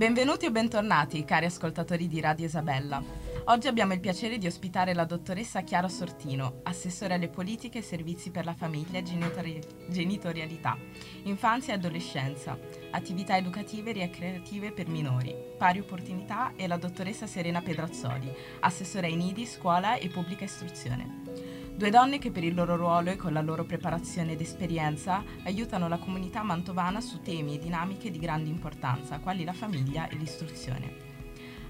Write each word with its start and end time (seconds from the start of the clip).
Benvenuti 0.00 0.46
o 0.46 0.50
bentornati, 0.50 1.26
cari 1.26 1.44
ascoltatori 1.44 2.08
di 2.08 2.22
Radio 2.22 2.46
Isabella. 2.46 3.02
Oggi 3.44 3.68
abbiamo 3.68 3.92
il 3.92 4.00
piacere 4.00 4.38
di 4.38 4.46
ospitare 4.46 4.94
la 4.94 5.04
dottoressa 5.04 5.60
Chiara 5.60 5.90
Sortino, 5.90 6.60
assessore 6.62 7.12
alle 7.12 7.28
politiche 7.28 7.80
e 7.80 7.82
servizi 7.82 8.30
per 8.30 8.46
la 8.46 8.54
famiglia 8.54 8.98
e 8.98 9.02
genitori- 9.02 9.60
genitorialità, 9.90 10.78
infanzia 11.24 11.74
e 11.74 11.76
adolescenza, 11.76 12.58
attività 12.92 13.36
educative 13.36 13.90
e 13.90 14.06
ricreative 14.06 14.72
per 14.72 14.88
minori, 14.88 15.36
pari 15.58 15.80
opportunità 15.80 16.54
e 16.56 16.66
la 16.66 16.78
dottoressa 16.78 17.26
Serena 17.26 17.60
Pedrazzoli, 17.60 18.32
assessore 18.60 19.08
ai 19.08 19.16
nidi, 19.16 19.44
scuola 19.44 19.96
e 19.96 20.08
pubblica 20.08 20.44
istruzione. 20.44 21.19
Due 21.80 21.88
donne 21.88 22.18
che 22.18 22.30
per 22.30 22.44
il 22.44 22.54
loro 22.54 22.76
ruolo 22.76 23.08
e 23.08 23.16
con 23.16 23.32
la 23.32 23.40
loro 23.40 23.64
preparazione 23.64 24.32
ed 24.32 24.40
esperienza 24.42 25.24
aiutano 25.44 25.88
la 25.88 25.96
comunità 25.96 26.42
mantovana 26.42 27.00
su 27.00 27.22
temi 27.22 27.54
e 27.54 27.58
dinamiche 27.58 28.10
di 28.10 28.18
grande 28.18 28.50
importanza, 28.50 29.18
quali 29.18 29.44
la 29.44 29.54
famiglia 29.54 30.06
e 30.06 30.16
l'istruzione. 30.16 30.94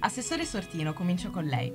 Assessore 0.00 0.44
Sortino, 0.44 0.94
comincio 0.94 1.30
con 1.30 1.44
lei. 1.44 1.72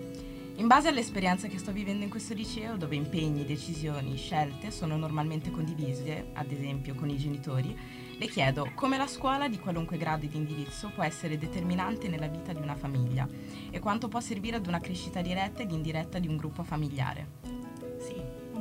In 0.55 0.67
base 0.67 0.89
all'esperienza 0.89 1.47
che 1.47 1.57
sto 1.57 1.71
vivendo 1.71 2.03
in 2.03 2.09
questo 2.09 2.33
liceo, 2.33 2.75
dove 2.75 2.97
impegni, 2.97 3.45
decisioni, 3.45 4.17
scelte 4.17 4.69
sono 4.69 4.97
normalmente 4.97 5.49
condivise, 5.49 6.31
ad 6.33 6.51
esempio 6.51 6.93
con 6.93 7.09
i 7.09 7.17
genitori, 7.17 7.73
le 8.19 8.27
chiedo 8.27 8.69
come 8.75 8.97
la 8.97 9.07
scuola 9.07 9.47
di 9.47 9.59
qualunque 9.59 9.95
grado 9.95 10.25
di 10.25 10.35
indirizzo 10.35 10.91
può 10.93 11.03
essere 11.03 11.37
determinante 11.37 12.09
nella 12.09 12.27
vita 12.27 12.51
di 12.51 12.59
una 12.59 12.75
famiglia 12.75 13.25
e 13.71 13.79
quanto 13.79 14.09
può 14.09 14.19
servire 14.19 14.57
ad 14.57 14.67
una 14.67 14.81
crescita 14.81 15.21
diretta 15.21 15.61
ed 15.61 15.71
indiretta 15.71 16.19
di 16.19 16.27
un 16.27 16.35
gruppo 16.35 16.63
familiare. 16.63 17.64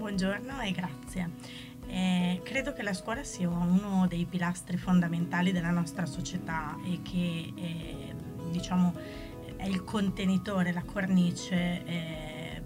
Buongiorno 0.05 0.61
e 0.61 0.71
grazie. 0.73 1.31
Eh, 1.87 2.43
credo 2.45 2.75
che 2.75 2.83
la 2.83 2.93
scuola 2.93 3.25
sia 3.25 3.49
uno 3.49 4.07
dei 4.07 4.27
pilastri 4.27 4.77
fondamentali 4.77 5.51
della 5.51 5.71
nostra 5.71 6.05
società 6.05 6.77
e 6.85 7.01
che 7.01 7.53
eh, 7.57 8.15
diciamo, 8.51 8.93
è 9.57 9.67
il 9.67 9.83
contenitore, 9.83 10.73
la 10.73 10.83
cornice 10.83 11.85
eh, 11.87 12.63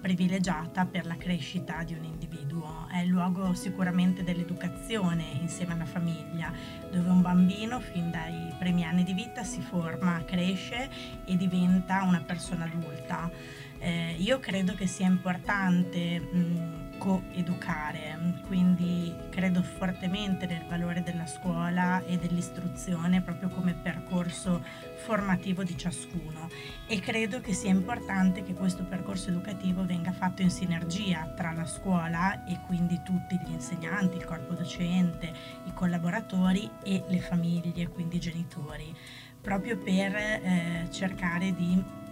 privilegiata 0.00 0.86
per 0.86 1.06
la 1.06 1.16
crescita 1.16 1.84
di 1.84 1.94
un 1.94 2.02
individuo. 2.02 2.88
È 2.90 2.98
il 2.98 3.10
luogo 3.10 3.54
sicuramente 3.54 4.24
dell'educazione 4.24 5.24
insieme 5.40 5.74
alla 5.74 5.86
famiglia, 5.86 6.52
dove 6.90 7.08
un 7.08 7.22
bambino 7.22 7.78
fin 7.78 8.10
dai 8.10 8.52
primi 8.58 8.84
anni 8.84 9.04
di 9.04 9.12
vita 9.12 9.44
si 9.44 9.60
forma, 9.60 10.24
cresce 10.24 10.90
e 11.26 11.36
diventa 11.36 12.02
una 12.02 12.22
persona 12.22 12.64
adulta. 12.64 13.30
Eh, 13.78 14.16
io 14.18 14.38
credo 14.40 14.74
che 14.74 14.86
sia 14.86 15.06
importante 15.06 16.18
mh, 16.18 16.98
coeducare, 16.98 18.40
quindi 18.46 19.14
credo 19.30 19.62
fortemente 19.62 20.46
nel 20.46 20.64
valore 20.68 21.02
della 21.02 21.26
scuola 21.26 22.02
e 22.04 22.16
dell'istruzione 22.16 23.20
proprio 23.20 23.48
come 23.48 23.74
percorso 23.74 24.64
formativo 25.04 25.62
di 25.62 25.76
ciascuno. 25.76 26.48
E 26.86 27.00
credo 27.00 27.40
che 27.40 27.52
sia 27.52 27.70
importante 27.70 28.42
che 28.42 28.54
questo 28.54 28.84
percorso 28.84 29.30
educativo 29.30 29.84
venga 29.84 30.12
fatto 30.12 30.42
in 30.42 30.50
sinergia 30.50 31.32
tra 31.36 31.52
la 31.52 31.66
scuola 31.66 32.44
e 32.44 32.58
quindi 32.66 33.00
tutti 33.04 33.38
gli 33.44 33.52
insegnanti, 33.52 34.16
il 34.16 34.24
corpo 34.24 34.54
docente, 34.54 35.32
i 35.64 35.72
collaboratori 35.74 36.68
e 36.82 37.04
le 37.08 37.20
famiglie, 37.20 37.88
quindi 37.88 38.16
i 38.16 38.20
genitori, 38.20 38.94
proprio 39.40 39.76
per 39.76 40.14
eh, 40.16 40.88
cercare 40.90 41.54
di 41.54 42.04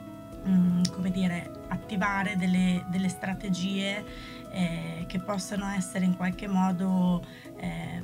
Mm, 0.46 0.82
come 0.92 1.10
dire, 1.10 1.50
attivare 1.68 2.36
delle, 2.36 2.84
delle 2.88 3.08
strategie 3.08 4.04
eh, 4.50 5.04
che 5.08 5.18
possano 5.20 5.66
essere 5.70 6.04
in 6.04 6.16
qualche 6.16 6.46
modo 6.46 7.24
eh, 7.56 8.02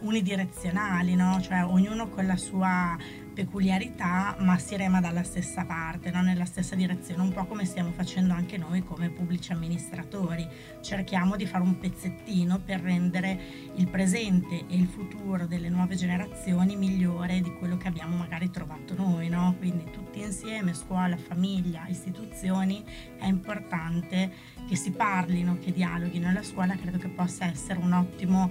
unidirezionali, 0.00 1.14
no? 1.14 1.40
cioè 1.40 1.64
ognuno 1.64 2.08
con 2.08 2.26
la 2.26 2.36
sua 2.36 2.96
peculiarità 3.38 4.34
ma 4.40 4.58
si 4.58 4.76
rema 4.76 5.00
dalla 5.00 5.22
stessa 5.22 5.64
parte, 5.64 6.10
no? 6.10 6.22
nella 6.22 6.44
stessa 6.44 6.74
direzione, 6.74 7.22
un 7.22 7.32
po' 7.32 7.46
come 7.46 7.64
stiamo 7.64 7.92
facendo 7.92 8.34
anche 8.34 8.56
noi 8.56 8.82
come 8.82 9.10
pubblici 9.10 9.52
amministratori. 9.52 10.44
Cerchiamo 10.80 11.36
di 11.36 11.46
fare 11.46 11.62
un 11.62 11.78
pezzettino 11.78 12.58
per 12.58 12.80
rendere 12.80 13.38
il 13.76 13.86
presente 13.86 14.64
e 14.66 14.74
il 14.74 14.88
futuro 14.88 15.46
delle 15.46 15.68
nuove 15.68 15.94
generazioni 15.94 16.74
migliore 16.74 17.40
di 17.40 17.54
quello 17.58 17.76
che 17.76 17.86
abbiamo 17.86 18.16
magari 18.16 18.50
trovato 18.50 18.96
noi. 18.96 19.28
No? 19.28 19.54
Quindi 19.56 19.84
tutti 19.92 20.20
insieme, 20.20 20.74
scuola, 20.74 21.16
famiglia, 21.16 21.86
istituzioni, 21.86 22.84
è 23.20 23.26
importante 23.26 24.32
che 24.66 24.74
si 24.74 24.90
parlino, 24.90 25.58
che 25.60 25.70
dialoghino. 25.70 26.32
La 26.32 26.42
scuola 26.42 26.74
credo 26.74 26.98
che 26.98 27.08
possa 27.08 27.44
essere 27.44 27.78
un 27.78 27.92
ottimo 27.92 28.50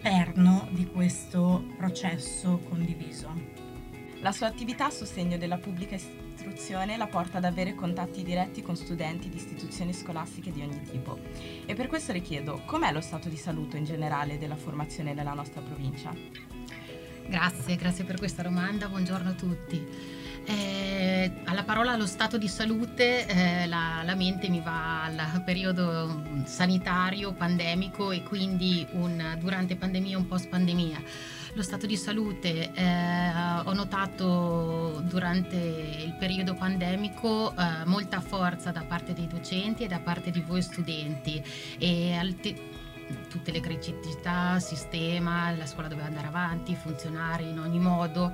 perno 0.00 0.68
di 0.70 0.86
questo 0.86 1.66
processo 1.76 2.62
condiviso. 2.66 3.71
La 4.22 4.30
sua 4.30 4.46
attività 4.46 4.86
a 4.86 4.90
sostegno 4.90 5.36
della 5.36 5.58
pubblica 5.58 5.96
istruzione 5.96 6.96
la 6.96 7.08
porta 7.08 7.38
ad 7.38 7.44
avere 7.44 7.74
contatti 7.74 8.22
diretti 8.22 8.62
con 8.62 8.76
studenti 8.76 9.28
di 9.28 9.34
istituzioni 9.36 9.92
scolastiche 9.92 10.52
di 10.52 10.62
ogni 10.62 10.80
tipo. 10.82 11.18
E 11.66 11.74
per 11.74 11.88
questo 11.88 12.12
le 12.12 12.20
chiedo, 12.20 12.62
com'è 12.64 12.92
lo 12.92 13.00
stato 13.00 13.28
di 13.28 13.36
salute 13.36 13.78
in 13.78 13.84
generale 13.84 14.38
della 14.38 14.54
formazione 14.54 15.12
nella 15.12 15.32
nostra 15.34 15.60
provincia? 15.60 16.14
Grazie, 17.26 17.74
grazie 17.74 18.04
per 18.04 18.18
questa 18.18 18.42
domanda, 18.42 18.86
buongiorno 18.86 19.30
a 19.30 19.32
tutti. 19.32 19.84
Eh, 20.44 21.30
alla 21.44 21.64
parola 21.64 21.96
lo 21.96 22.06
stato 22.06 22.38
di 22.38 22.48
salute 22.48 23.26
eh, 23.26 23.66
la, 23.66 24.02
la, 24.04 24.14
mente 24.14 24.48
mi 24.48 24.60
va 24.60 25.02
al 25.04 25.42
periodo 25.44 26.22
sanitario, 26.44 27.32
pandemico 27.32 28.12
e 28.12 28.22
quindi 28.22 28.86
un 28.92 29.36
durante 29.40 29.74
pandemia 29.74 30.12
e 30.12 30.16
un 30.16 30.26
post 30.26 30.48
pandemia 30.48 31.00
lo 31.54 31.62
stato 31.62 31.86
di 31.86 31.96
salute 31.96 32.72
eh, 32.72 33.32
ho 33.64 33.72
notato 33.74 35.02
durante 35.04 35.56
il 35.56 36.14
periodo 36.18 36.54
pandemico 36.54 37.54
eh, 37.54 37.84
molta 37.84 38.20
forza 38.20 38.70
da 38.70 38.82
parte 38.82 39.12
dei 39.12 39.26
docenti 39.26 39.84
e 39.84 39.88
da 39.88 40.00
parte 40.00 40.30
di 40.30 40.40
voi 40.40 40.62
studenti. 40.62 41.42
E 41.78 42.16
tutte 43.28 43.50
le 43.50 43.60
criticità, 43.60 44.58
sistema, 44.58 45.50
la 45.54 45.66
scuola 45.66 45.88
doveva 45.88 46.06
andare 46.06 46.28
avanti, 46.28 46.74
funzionare 46.74 47.42
in 47.42 47.58
ogni 47.58 47.78
modo 47.78 48.32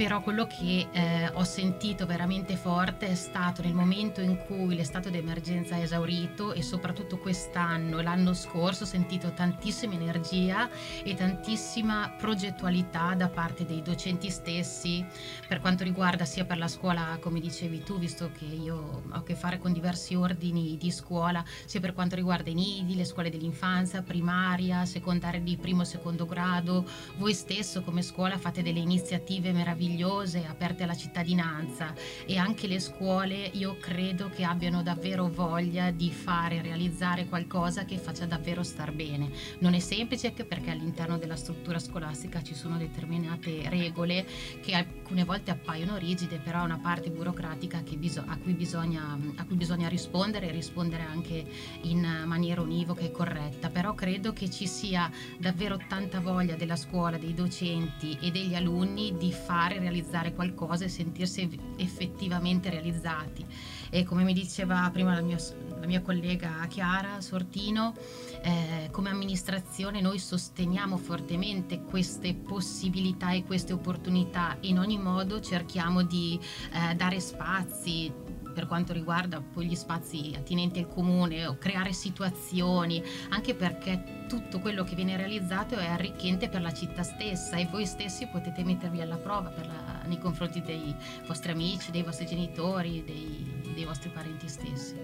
però 0.00 0.22
quello 0.22 0.46
che 0.46 0.88
eh, 0.92 1.30
ho 1.34 1.44
sentito 1.44 2.06
veramente 2.06 2.56
forte 2.56 3.08
è 3.08 3.14
stato 3.14 3.60
nel 3.60 3.74
momento 3.74 4.22
in 4.22 4.38
cui 4.46 4.74
l'estato 4.74 5.10
d'emergenza 5.10 5.76
è 5.76 5.82
esaurito 5.82 6.54
e 6.54 6.62
soprattutto 6.62 7.18
quest'anno 7.18 7.98
e 7.98 8.02
l'anno 8.02 8.32
scorso 8.32 8.84
ho 8.84 8.86
sentito 8.86 9.30
tantissima 9.34 9.92
energia 9.92 10.70
e 11.04 11.14
tantissima 11.14 12.14
progettualità 12.16 13.12
da 13.14 13.28
parte 13.28 13.66
dei 13.66 13.82
docenti 13.82 14.30
stessi 14.30 15.04
per 15.46 15.60
quanto 15.60 15.84
riguarda 15.84 16.24
sia 16.24 16.46
per 16.46 16.56
la 16.56 16.68
scuola 16.68 17.18
come 17.20 17.38
dicevi 17.38 17.82
tu 17.82 17.98
visto 17.98 18.30
che 18.32 18.46
io 18.46 18.76
ho 18.76 19.02
a 19.10 19.22
che 19.22 19.34
fare 19.34 19.58
con 19.58 19.74
diversi 19.74 20.14
ordini 20.14 20.78
di 20.78 20.90
scuola 20.90 21.44
sia 21.66 21.78
per 21.80 21.92
quanto 21.92 22.14
riguarda 22.14 22.48
i 22.48 22.54
nidi, 22.54 22.96
le 22.96 23.04
scuole 23.04 23.28
dell'infanzia, 23.28 24.00
primaria, 24.00 24.86
secondaria 24.86 25.40
di 25.40 25.58
primo 25.58 25.82
e 25.82 25.84
secondo 25.84 26.24
grado. 26.24 26.86
Voi 27.18 27.34
stesso 27.34 27.82
come 27.82 28.00
scuola 28.00 28.38
fate 28.38 28.62
delle 28.62 28.78
iniziative 28.78 29.52
meravigliose 29.52 29.88
meravigliose 29.90 30.46
aperte 30.46 30.84
alla 30.84 30.94
cittadinanza 30.94 31.92
e 32.24 32.38
anche 32.38 32.66
le 32.66 32.78
scuole 32.78 33.50
io 33.52 33.76
credo 33.78 34.28
che 34.28 34.44
abbiano 34.44 34.82
davvero 34.82 35.28
voglia 35.28 35.90
di 35.90 36.10
fare, 36.10 36.62
realizzare 36.62 37.26
qualcosa 37.26 37.84
che 37.84 37.98
faccia 37.98 38.26
davvero 38.26 38.62
star 38.62 38.92
bene. 38.92 39.30
Non 39.58 39.74
è 39.74 39.78
semplice 39.78 40.28
anche 40.28 40.44
perché 40.44 40.70
all'interno 40.70 41.18
della 41.18 41.36
struttura 41.36 41.78
scolastica 41.78 42.42
ci 42.42 42.54
sono 42.54 42.76
determinate 42.78 43.68
regole 43.68 44.26
che 44.62 44.74
alcune 44.74 45.24
volte 45.24 45.50
appaiono 45.50 45.96
rigide, 45.96 46.38
però 46.38 46.60
è 46.60 46.64
una 46.64 46.78
parte 46.78 47.10
burocratica 47.10 47.82
biso- 47.96 48.24
a, 48.26 48.36
cui 48.36 48.52
bisogna, 48.52 49.18
a 49.36 49.44
cui 49.44 49.56
bisogna 49.56 49.88
rispondere 49.88 50.48
e 50.48 50.52
rispondere 50.52 51.02
anche 51.02 51.44
in 51.82 52.24
maniera 52.26 52.60
univoca 52.60 53.02
e 53.02 53.10
corretta. 53.10 53.70
Però 53.70 53.94
credo 53.94 54.32
che 54.32 54.48
ci 54.50 54.66
sia 54.66 55.10
davvero 55.38 55.78
tanta 55.88 56.20
voglia 56.20 56.54
della 56.54 56.76
scuola, 56.76 57.18
dei 57.18 57.34
docenti 57.34 58.16
e 58.20 58.30
degli 58.30 58.54
alunni 58.54 59.16
di 59.16 59.32
fare 59.32 59.79
realizzare 59.80 60.32
qualcosa 60.34 60.84
e 60.84 60.88
sentirsi 60.88 61.48
effettivamente 61.76 62.70
realizzati. 62.70 63.44
E 63.90 64.04
come 64.04 64.22
mi 64.22 64.32
diceva 64.32 64.88
prima 64.92 65.14
la 65.14 65.20
mia, 65.20 65.38
la 65.80 65.86
mia 65.86 66.00
collega 66.00 66.64
Chiara 66.68 67.20
Sortino, 67.20 67.94
eh, 68.42 68.88
come 68.92 69.10
amministrazione 69.10 70.00
noi 70.00 70.18
sosteniamo 70.18 70.96
fortemente 70.96 71.82
queste 71.82 72.34
possibilità 72.34 73.32
e 73.32 73.44
queste 73.44 73.72
opportunità. 73.72 74.56
In 74.60 74.78
ogni 74.78 74.98
modo 74.98 75.40
cerchiamo 75.40 76.02
di 76.02 76.38
eh, 76.72 76.94
dare 76.94 77.18
spazi, 77.18 78.12
per 78.50 78.66
quanto 78.66 78.92
riguarda 78.92 79.40
poi 79.40 79.66
gli 79.66 79.74
spazi 79.74 80.32
attinenti 80.36 80.78
al 80.78 80.88
comune 80.88 81.46
o 81.46 81.56
creare 81.58 81.92
situazioni, 81.92 83.02
anche 83.30 83.54
perché 83.54 84.24
tutto 84.28 84.60
quello 84.60 84.84
che 84.84 84.94
viene 84.94 85.16
realizzato 85.16 85.76
è 85.76 85.86
arricchente 85.86 86.48
per 86.48 86.60
la 86.60 86.72
città 86.72 87.02
stessa 87.02 87.56
e 87.56 87.66
voi 87.66 87.86
stessi 87.86 88.26
potete 88.26 88.62
mettervi 88.62 89.00
alla 89.00 89.16
prova 89.16 89.52
la, 89.66 90.02
nei 90.06 90.18
confronti 90.18 90.60
dei 90.62 90.94
vostri 91.26 91.52
amici, 91.52 91.90
dei 91.90 92.02
vostri 92.02 92.26
genitori, 92.26 93.02
dei, 93.04 93.72
dei 93.74 93.84
vostri 93.84 94.10
parenti 94.10 94.48
stessi. 94.48 94.94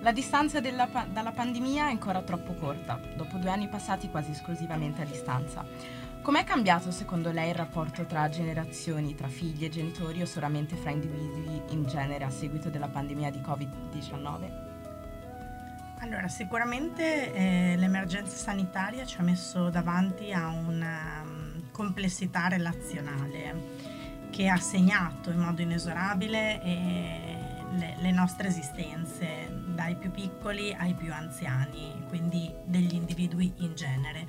La 0.00 0.12
distanza 0.12 0.60
della, 0.60 0.86
dalla 1.10 1.32
pandemia 1.32 1.86
è 1.86 1.90
ancora 1.90 2.20
troppo 2.20 2.52
corta, 2.52 3.00
dopo 3.16 3.38
due 3.38 3.48
anni 3.48 3.68
passati 3.68 4.10
quasi 4.10 4.32
esclusivamente 4.32 5.00
a 5.00 5.06
distanza. 5.06 5.64
Com'è 6.24 6.42
cambiato 6.42 6.90
secondo 6.90 7.30
lei 7.30 7.50
il 7.50 7.54
rapporto 7.54 8.06
tra 8.06 8.30
generazioni, 8.30 9.14
tra 9.14 9.28
figli 9.28 9.66
e 9.66 9.68
genitori 9.68 10.22
o 10.22 10.24
solamente 10.24 10.74
fra 10.74 10.88
individui 10.88 11.60
in 11.68 11.84
genere 11.84 12.24
a 12.24 12.30
seguito 12.30 12.70
della 12.70 12.88
pandemia 12.88 13.30
di 13.30 13.40
Covid-19? 13.40 14.50
Allora, 15.98 16.26
sicuramente 16.28 17.30
eh, 17.34 17.76
l'emergenza 17.76 18.36
sanitaria 18.36 19.04
ci 19.04 19.20
ha 19.20 19.22
messo 19.22 19.68
davanti 19.68 20.32
a 20.32 20.48
una 20.48 21.20
um, 21.22 21.70
complessità 21.70 22.48
relazionale 22.48 24.30
che 24.30 24.48
ha 24.48 24.56
segnato 24.56 25.28
in 25.28 25.40
modo 25.40 25.60
inesorabile 25.60 26.62
eh, 26.62 27.36
le, 27.76 27.96
le 28.00 28.10
nostre 28.12 28.48
esistenze, 28.48 29.54
dai 29.74 29.94
più 29.96 30.10
piccoli 30.10 30.72
ai 30.72 30.94
più 30.94 31.12
anziani, 31.12 32.02
quindi 32.08 32.50
degli 32.64 32.94
individui 32.94 33.52
in 33.56 33.74
genere. 33.74 34.26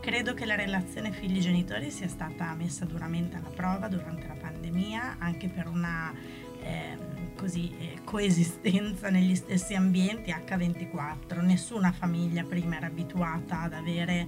Credo 0.00 0.32
che 0.32 0.46
la 0.46 0.54
relazione 0.54 1.10
figli-genitori 1.12 1.90
sia 1.90 2.08
stata 2.08 2.54
messa 2.54 2.84
duramente 2.84 3.36
alla 3.36 3.50
prova 3.54 3.88
durante 3.88 4.26
la 4.26 4.36
pandemia, 4.40 5.16
anche 5.18 5.48
per 5.48 5.66
una 5.66 6.14
eh, 6.62 6.96
così, 7.34 7.72
eh, 7.78 7.98
coesistenza 8.04 9.10
negli 9.10 9.34
stessi 9.34 9.74
ambienti 9.74 10.30
H24. 10.32 11.40
Nessuna 11.42 11.92
famiglia 11.92 12.44
prima 12.44 12.76
era 12.76 12.86
abituata 12.86 13.62
ad 13.62 13.74
avere 13.74 14.26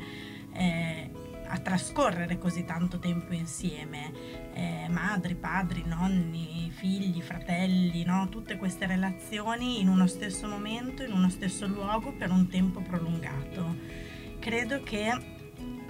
eh, 0.52 1.10
a 1.52 1.58
trascorrere 1.58 2.38
così 2.38 2.64
tanto 2.64 2.98
tempo 2.98 3.32
insieme, 3.32 4.12
eh, 4.54 4.86
madri, 4.88 5.34
padri, 5.34 5.82
nonni, 5.84 6.70
figli, 6.72 7.20
fratelli, 7.20 8.04
no? 8.04 8.28
tutte 8.28 8.56
queste 8.56 8.86
relazioni 8.86 9.80
in 9.80 9.88
uno 9.88 10.06
stesso 10.06 10.46
momento, 10.46 11.02
in 11.02 11.12
uno 11.12 11.28
stesso 11.28 11.66
luogo 11.66 12.12
per 12.12 12.30
un 12.30 12.48
tempo 12.48 12.80
prolungato. 12.80 13.76
Credo 14.38 14.82
che 14.82 15.38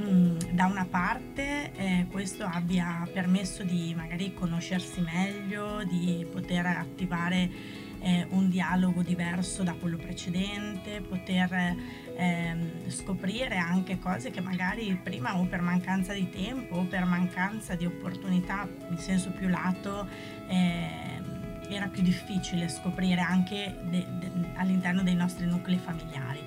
mm, 0.01 0.37
da 0.53 0.67
una 0.67 0.87
parte 0.89 1.73
eh, 1.77 2.07
questo 2.11 2.45
abbia 2.45 3.09
permesso 3.13 3.63
di 3.63 3.95
magari 3.95 4.35
conoscersi 4.35 5.01
meglio, 5.01 5.85
di 5.85 6.27
poter 6.31 6.67
attivare 6.67 7.51
eh, 8.01 8.27
un 8.31 8.49
dialogo 8.49 9.03
diverso 9.03 9.63
da 9.63 9.75
quello 9.75 9.97
precedente, 9.97 11.03
poter 11.03 11.77
ehm, 12.17 12.89
scoprire 12.89 13.57
anche 13.57 13.99
cose 13.99 14.31
che 14.31 14.41
magari 14.41 14.99
prima 15.03 15.39
o 15.39 15.45
per 15.45 15.61
mancanza 15.61 16.13
di 16.13 16.29
tempo 16.31 16.77
o 16.77 16.85
per 16.85 17.05
mancanza 17.05 17.75
di 17.75 17.87
opportunità 17.87 18.69
in 18.89 18.99
senso 18.99 19.31
più 19.31 19.49
lato 19.49 20.09
eh, 20.49 21.29
era 21.69 21.87
più 21.87 22.03
difficile 22.03 22.69
scoprire 22.69 23.21
anche 23.21 23.77
de- 23.85 24.07
de- 24.19 24.31
all'interno 24.57 25.03
dei 25.03 25.15
nostri 25.15 25.47
nuclei 25.47 25.79
familiari. 25.79 26.41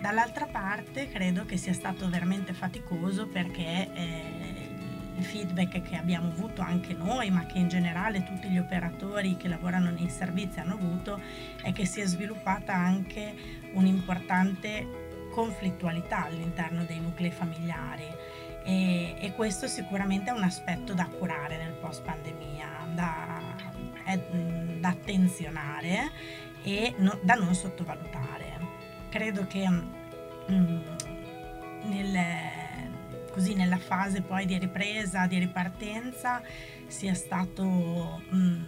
Dall'altra 0.00 0.46
parte 0.46 1.08
credo 1.08 1.44
che 1.44 1.56
sia 1.56 1.72
stato 1.72 2.08
veramente 2.08 2.52
faticoso 2.52 3.26
perché 3.26 3.88
eh, 3.92 4.68
il 5.16 5.24
feedback 5.24 5.82
che 5.82 5.96
abbiamo 5.96 6.30
avuto 6.30 6.60
anche 6.60 6.94
noi, 6.94 7.30
ma 7.30 7.46
che 7.46 7.58
in 7.58 7.68
generale 7.68 8.22
tutti 8.24 8.48
gli 8.48 8.58
operatori 8.58 9.36
che 9.36 9.48
lavorano 9.48 9.90
nei 9.90 10.10
servizi 10.10 10.60
hanno 10.60 10.74
avuto, 10.74 11.20
è 11.62 11.72
che 11.72 11.86
si 11.86 12.00
è 12.00 12.06
sviluppata 12.06 12.74
anche 12.74 13.34
un'importante 13.72 15.04
conflittualità 15.30 16.24
all'interno 16.24 16.84
dei 16.84 17.00
nuclei 17.00 17.30
familiari 17.30 18.08
e, 18.64 19.14
e 19.18 19.32
questo 19.32 19.68
sicuramente 19.68 20.30
è 20.30 20.32
un 20.32 20.42
aspetto 20.42 20.92
da 20.92 21.06
curare 21.06 21.56
nel 21.56 21.74
post 21.74 22.02
pandemia, 22.02 22.88
da, 22.94 23.40
da 24.80 24.88
attenzionare 24.88 26.10
e 26.62 26.94
no, 26.98 27.18
da 27.22 27.34
non 27.34 27.54
sottovalutare. 27.54 28.45
Credo 29.16 29.46
che 29.46 29.66
mm, 29.66 30.78
nel, 31.84 32.18
così 33.32 33.54
nella 33.54 33.78
fase 33.78 34.20
poi 34.20 34.44
di 34.44 34.58
ripresa, 34.58 35.26
di 35.26 35.38
ripartenza, 35.38 36.42
sia 36.86 37.14
stato 37.14 37.64
mh, 37.64 38.36
mm, 38.36 38.62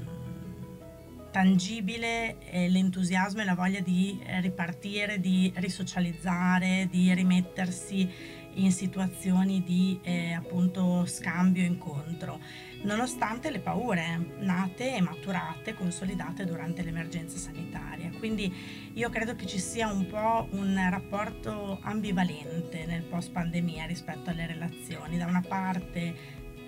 tangibile 1.31 2.39
eh, 2.49 2.71
l'entusiasmo 2.71 3.43
e 3.43 3.45
la 3.45 3.55
voglia 3.55 3.81
di 3.81 4.19
ripartire, 4.41 5.21
di 5.21 5.53
risocializzare, 5.56 6.89
di 6.91 7.12
rimettersi 7.12 8.11
in 8.55 8.73
situazioni 8.73 9.62
di 9.62 10.00
eh, 10.03 10.33
appunto 10.33 11.05
scambio, 11.05 11.62
incontro, 11.62 12.41
nonostante 12.83 13.51
le 13.51 13.61
paure 13.61 14.35
nate 14.39 14.95
e 14.95 15.01
maturate, 15.01 15.75
consolidate 15.75 16.45
durante 16.45 16.83
l'emergenza 16.83 17.37
sanitaria. 17.37 18.11
Quindi 18.19 18.53
io 18.95 19.09
credo 19.11 19.35
che 19.35 19.47
ci 19.47 19.59
sia 19.59 19.91
un 19.91 20.07
po' 20.07 20.49
un 20.53 20.87
rapporto 20.91 21.79
ambivalente 21.83 22.85
nel 22.87 23.03
post 23.03 23.33
pandemia 23.33 23.87
rispetto 23.87 24.31
alle 24.31 24.47
relazioni. 24.47 25.19
Da 25.19 25.27
una 25.27 25.43
parte 25.47 26.15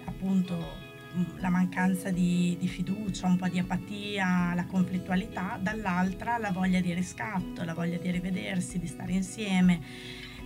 appunto 0.04 0.88
la 1.38 1.48
mancanza 1.48 2.10
di, 2.10 2.56
di, 2.58 2.68
fiducia, 2.68 3.26
un 3.26 3.36
po' 3.36 3.48
di 3.48 3.58
apatia, 3.58 4.52
la 4.54 4.64
conflittualità, 4.66 5.58
dall'altra 5.60 6.38
la 6.38 6.52
voglia 6.52 6.80
di 6.80 6.94
riscatto, 6.94 7.64
la 7.64 7.74
voglia 7.74 7.98
di 7.98 8.10
rivedersi, 8.10 8.78
di 8.78 8.86
stare 8.86 9.12
insieme 9.12 9.80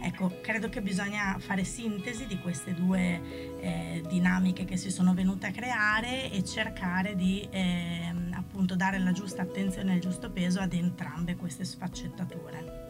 Ecco, 0.07 0.39
credo 0.43 0.69
che 0.69 0.83
bisogna 0.83 1.39
fare 1.39 1.65
sintesi 1.65 2.27
di 2.27 2.39
queste 2.39 2.75
due 2.75 3.59
eh, 3.59 4.03
dinamiche 4.07 4.67
che 4.67 4.77
si 4.77 4.91
sono 4.91 5.15
venute 5.15 5.47
a 5.47 5.51
creare 5.51 6.31
e 6.31 6.45
cercare 6.45 7.17
di 7.17 7.49
eh, 7.51 8.15
appunto 8.33 8.77
dare 8.77 8.99
la 8.99 9.13
giusta 9.13 9.41
attenzione 9.41 9.93
e 9.93 9.95
il 9.95 10.01
giusto 10.03 10.31
peso 10.31 10.61
ad 10.61 10.75
entrambe 10.75 11.37
queste 11.37 11.65
sfaccettature. 11.65 12.83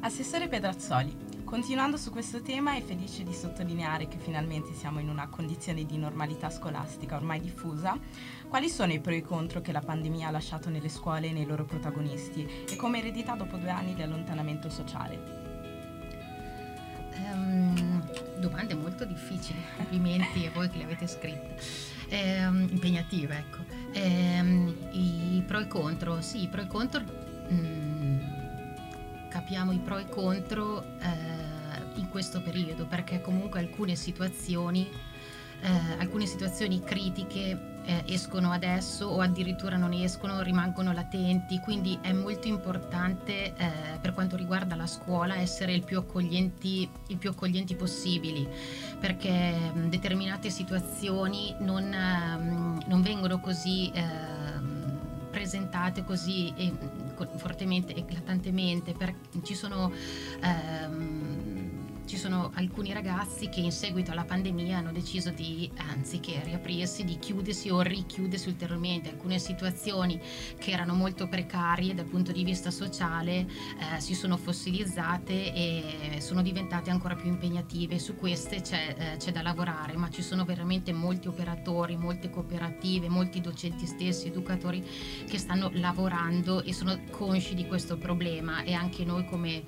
Assessore 0.00 0.48
Pedrazzoli, 0.48 1.16
Continuando 1.52 1.98
su 1.98 2.10
questo 2.10 2.40
tema, 2.40 2.76
è 2.76 2.80
felice 2.80 3.24
di 3.24 3.34
sottolineare 3.34 4.08
che 4.08 4.16
finalmente 4.16 4.72
siamo 4.72 5.00
in 5.00 5.10
una 5.10 5.28
condizione 5.28 5.84
di 5.84 5.98
normalità 5.98 6.48
scolastica 6.48 7.16
ormai 7.16 7.42
diffusa. 7.42 7.94
Quali 8.48 8.70
sono 8.70 8.94
i 8.94 9.00
pro 9.00 9.12
e 9.12 9.16
i 9.16 9.20
contro 9.20 9.60
che 9.60 9.70
la 9.70 9.82
pandemia 9.82 10.28
ha 10.28 10.30
lasciato 10.30 10.70
nelle 10.70 10.88
scuole 10.88 11.26
e 11.26 11.32
nei 11.32 11.44
loro 11.44 11.66
protagonisti 11.66 12.48
e 12.66 12.74
come 12.76 13.00
eredità 13.00 13.34
dopo 13.34 13.58
due 13.58 13.68
anni 13.68 13.92
di 13.92 14.00
allontanamento 14.00 14.70
sociale? 14.70 15.20
Um, 17.34 18.02
domande 18.38 18.72
molto 18.72 19.04
difficili, 19.04 19.62
complimenti 19.76 20.46
a 20.46 20.52
voi 20.52 20.70
che 20.70 20.78
le 20.78 20.84
avete 20.84 21.06
scritte. 21.06 21.56
Um, 22.48 22.66
impegnative, 22.70 23.36
ecco. 23.36 23.58
Um, 23.98 24.74
I 24.92 25.44
pro 25.46 25.58
e 25.58 25.66
contro, 25.66 26.22
sì, 26.22 26.44
i 26.44 26.48
pro 26.48 26.62
e 26.62 26.66
contro. 26.66 27.04
Um, 27.48 28.40
capiamo 29.28 29.72
i 29.72 29.78
pro 29.78 29.96
e 29.96 30.06
contro 30.10 30.84
eh, 30.98 31.41
in 31.96 32.08
questo 32.08 32.40
periodo 32.42 32.86
perché 32.86 33.20
comunque 33.20 33.60
alcune 33.60 33.94
situazioni, 33.94 34.88
eh, 35.60 35.68
alcune 35.98 36.26
situazioni 36.26 36.82
critiche 36.82 37.70
eh, 37.84 38.04
escono 38.06 38.52
adesso 38.52 39.06
o 39.06 39.20
addirittura 39.20 39.76
non 39.76 39.92
escono, 39.92 40.40
rimangono 40.42 40.92
latenti, 40.92 41.58
quindi 41.60 41.98
è 42.00 42.12
molto 42.12 42.48
importante 42.48 43.54
eh, 43.56 43.70
per 44.00 44.12
quanto 44.12 44.36
riguarda 44.36 44.76
la 44.76 44.86
scuola 44.86 45.36
essere 45.36 45.72
il 45.72 45.84
più 45.84 45.98
accoglienti, 45.98 46.88
il 47.08 47.16
più 47.16 47.30
accoglienti 47.30 47.74
possibili, 47.74 48.46
perché 48.98 49.30
mh, 49.30 49.78
mm, 49.78 49.88
determinate 49.88 50.50
situazioni 50.50 51.54
non, 51.58 51.84
mh, 51.88 52.84
non 52.86 53.02
vengono 53.02 53.40
così 53.40 53.90
ehm, 53.92 54.82
presentate 55.30 56.04
così 56.04 56.52
eh, 56.56 56.72
fortemente, 57.36 57.94
eclatantemente, 57.96 58.92
per, 58.92 59.14
ci 59.42 59.54
sono... 59.54 59.90
Ehm, 60.42 61.31
ci 62.06 62.16
sono 62.16 62.50
alcuni 62.54 62.92
ragazzi 62.92 63.48
che 63.48 63.60
in 63.60 63.72
seguito 63.72 64.10
alla 64.10 64.24
pandemia 64.24 64.78
hanno 64.78 64.92
deciso 64.92 65.30
di, 65.30 65.70
anziché 65.76 66.40
riaprirsi, 66.44 67.04
di 67.04 67.18
chiudersi 67.18 67.70
o 67.70 67.80
richiudersi 67.80 68.48
ulteriormente. 68.48 69.10
Alcune 69.10 69.38
situazioni 69.38 70.20
che 70.58 70.70
erano 70.70 70.94
molto 70.94 71.28
precarie 71.28 71.94
dal 71.94 72.06
punto 72.06 72.32
di 72.32 72.44
vista 72.44 72.70
sociale 72.70 73.40
eh, 73.40 74.00
si 74.00 74.14
sono 74.14 74.36
fossilizzate 74.36 75.52
e 75.54 76.20
sono 76.20 76.42
diventate 76.42 76.90
ancora 76.90 77.14
più 77.14 77.28
impegnative. 77.28 77.98
Su 77.98 78.16
queste 78.16 78.60
c'è, 78.60 78.94
eh, 78.96 79.16
c'è 79.16 79.32
da 79.32 79.42
lavorare, 79.42 79.96
ma 79.96 80.10
ci 80.10 80.22
sono 80.22 80.44
veramente 80.44 80.92
molti 80.92 81.28
operatori, 81.28 81.96
molte 81.96 82.30
cooperative, 82.30 83.08
molti 83.08 83.40
docenti 83.40 83.86
stessi, 83.86 84.28
educatori 84.28 84.84
che 85.28 85.38
stanno 85.38 85.70
lavorando 85.74 86.62
e 86.62 86.72
sono 86.72 86.98
consci 87.10 87.54
di 87.54 87.66
questo 87.66 87.96
problema 87.96 88.62
e 88.62 88.72
anche 88.72 89.04
noi 89.04 89.24
come 89.24 89.56
eh, 89.56 89.64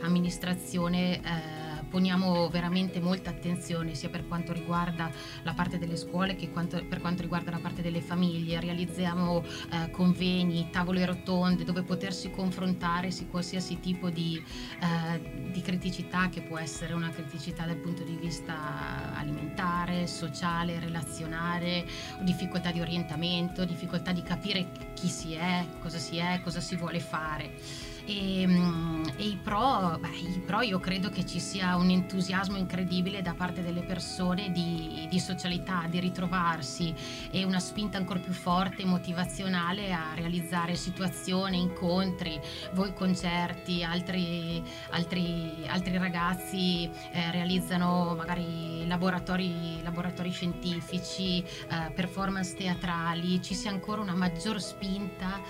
amministrazione 0.00 1.20
eh, 1.20 1.81
poniamo 1.92 2.48
veramente 2.48 3.00
molta 3.00 3.28
attenzione 3.28 3.94
sia 3.94 4.08
per 4.08 4.26
quanto 4.26 4.54
riguarda 4.54 5.10
la 5.42 5.52
parte 5.52 5.76
delle 5.76 5.98
scuole 5.98 6.34
che 6.34 6.50
quanto, 6.50 6.82
per 6.88 7.02
quanto 7.02 7.20
riguarda 7.20 7.50
la 7.50 7.58
parte 7.58 7.82
delle 7.82 8.00
famiglie. 8.00 8.60
Realizziamo 8.60 9.44
eh, 9.44 9.90
convegni, 9.90 10.70
tavole 10.70 11.04
rotonde 11.04 11.64
dove 11.64 11.82
potersi 11.82 12.30
confrontare 12.30 13.10
su 13.10 13.28
qualsiasi 13.28 13.78
tipo 13.78 14.08
di, 14.08 14.42
eh, 14.80 15.50
di 15.52 15.60
criticità 15.60 16.30
che 16.30 16.40
può 16.40 16.56
essere 16.56 16.94
una 16.94 17.10
criticità 17.10 17.66
dal 17.66 17.76
punto 17.76 18.02
di 18.02 18.16
vista 18.16 19.14
alimentare, 19.14 20.06
sociale, 20.06 20.80
relazionale, 20.80 21.84
difficoltà 22.22 22.72
di 22.72 22.80
orientamento, 22.80 23.66
difficoltà 23.66 24.12
di 24.12 24.22
capire 24.22 24.92
chi 24.94 25.08
si 25.08 25.34
è, 25.34 25.66
cosa 25.80 25.98
si 25.98 26.16
è, 26.16 26.40
cosa 26.42 26.60
si 26.60 26.74
vuole 26.76 27.00
fare 27.00 27.90
E, 28.04 28.46
mm, 28.46 29.04
e 29.16 29.24
i, 29.24 29.38
pro, 29.42 29.98
beh, 30.00 30.08
i, 30.08 30.42
pro, 30.44 30.62
io 30.62 30.80
credo 30.80 31.08
che 31.08 31.24
ci 31.24 31.38
sia 31.38 31.76
un 31.76 31.90
entusiasmo 31.90 32.56
incredibile 32.56 33.22
da 33.22 33.34
parte 33.34 33.62
delle 33.62 33.82
persone 33.82 34.50
di, 34.50 35.06
di 35.08 35.20
socialità, 35.20 35.84
di 35.88 36.00
ritrovarsi 36.00 36.94
e 37.30 37.44
una 37.44 37.60
spinta 37.60 37.98
ancora 37.98 38.18
più 38.18 38.32
forte 38.32 38.84
motivazionale 38.84 39.92
a 39.92 40.14
realizzare 40.14 40.74
situazioni, 40.74 41.60
incontri, 41.60 42.40
voi 42.72 42.92
concerti, 42.94 43.84
altri, 43.84 44.62
altri, 44.90 45.64
altri 45.66 45.98
ragazzi 45.98 46.90
eh, 47.12 47.30
realizzano 47.30 48.14
magari 48.16 48.86
laboratori, 48.86 49.82
laboratori 49.82 50.30
scientifici, 50.30 51.38
eh, 51.42 51.92
performance 51.94 52.56
teatrali, 52.56 53.40
ci 53.42 53.54
sia 53.54 53.70
ancora 53.70 54.00
una 54.00 54.14
maggior 54.14 54.60
spinta 54.60 55.40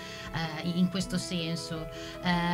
eh, 0.63 0.69
in 0.69 0.89
questo 0.89 1.17
senso. 1.17 1.87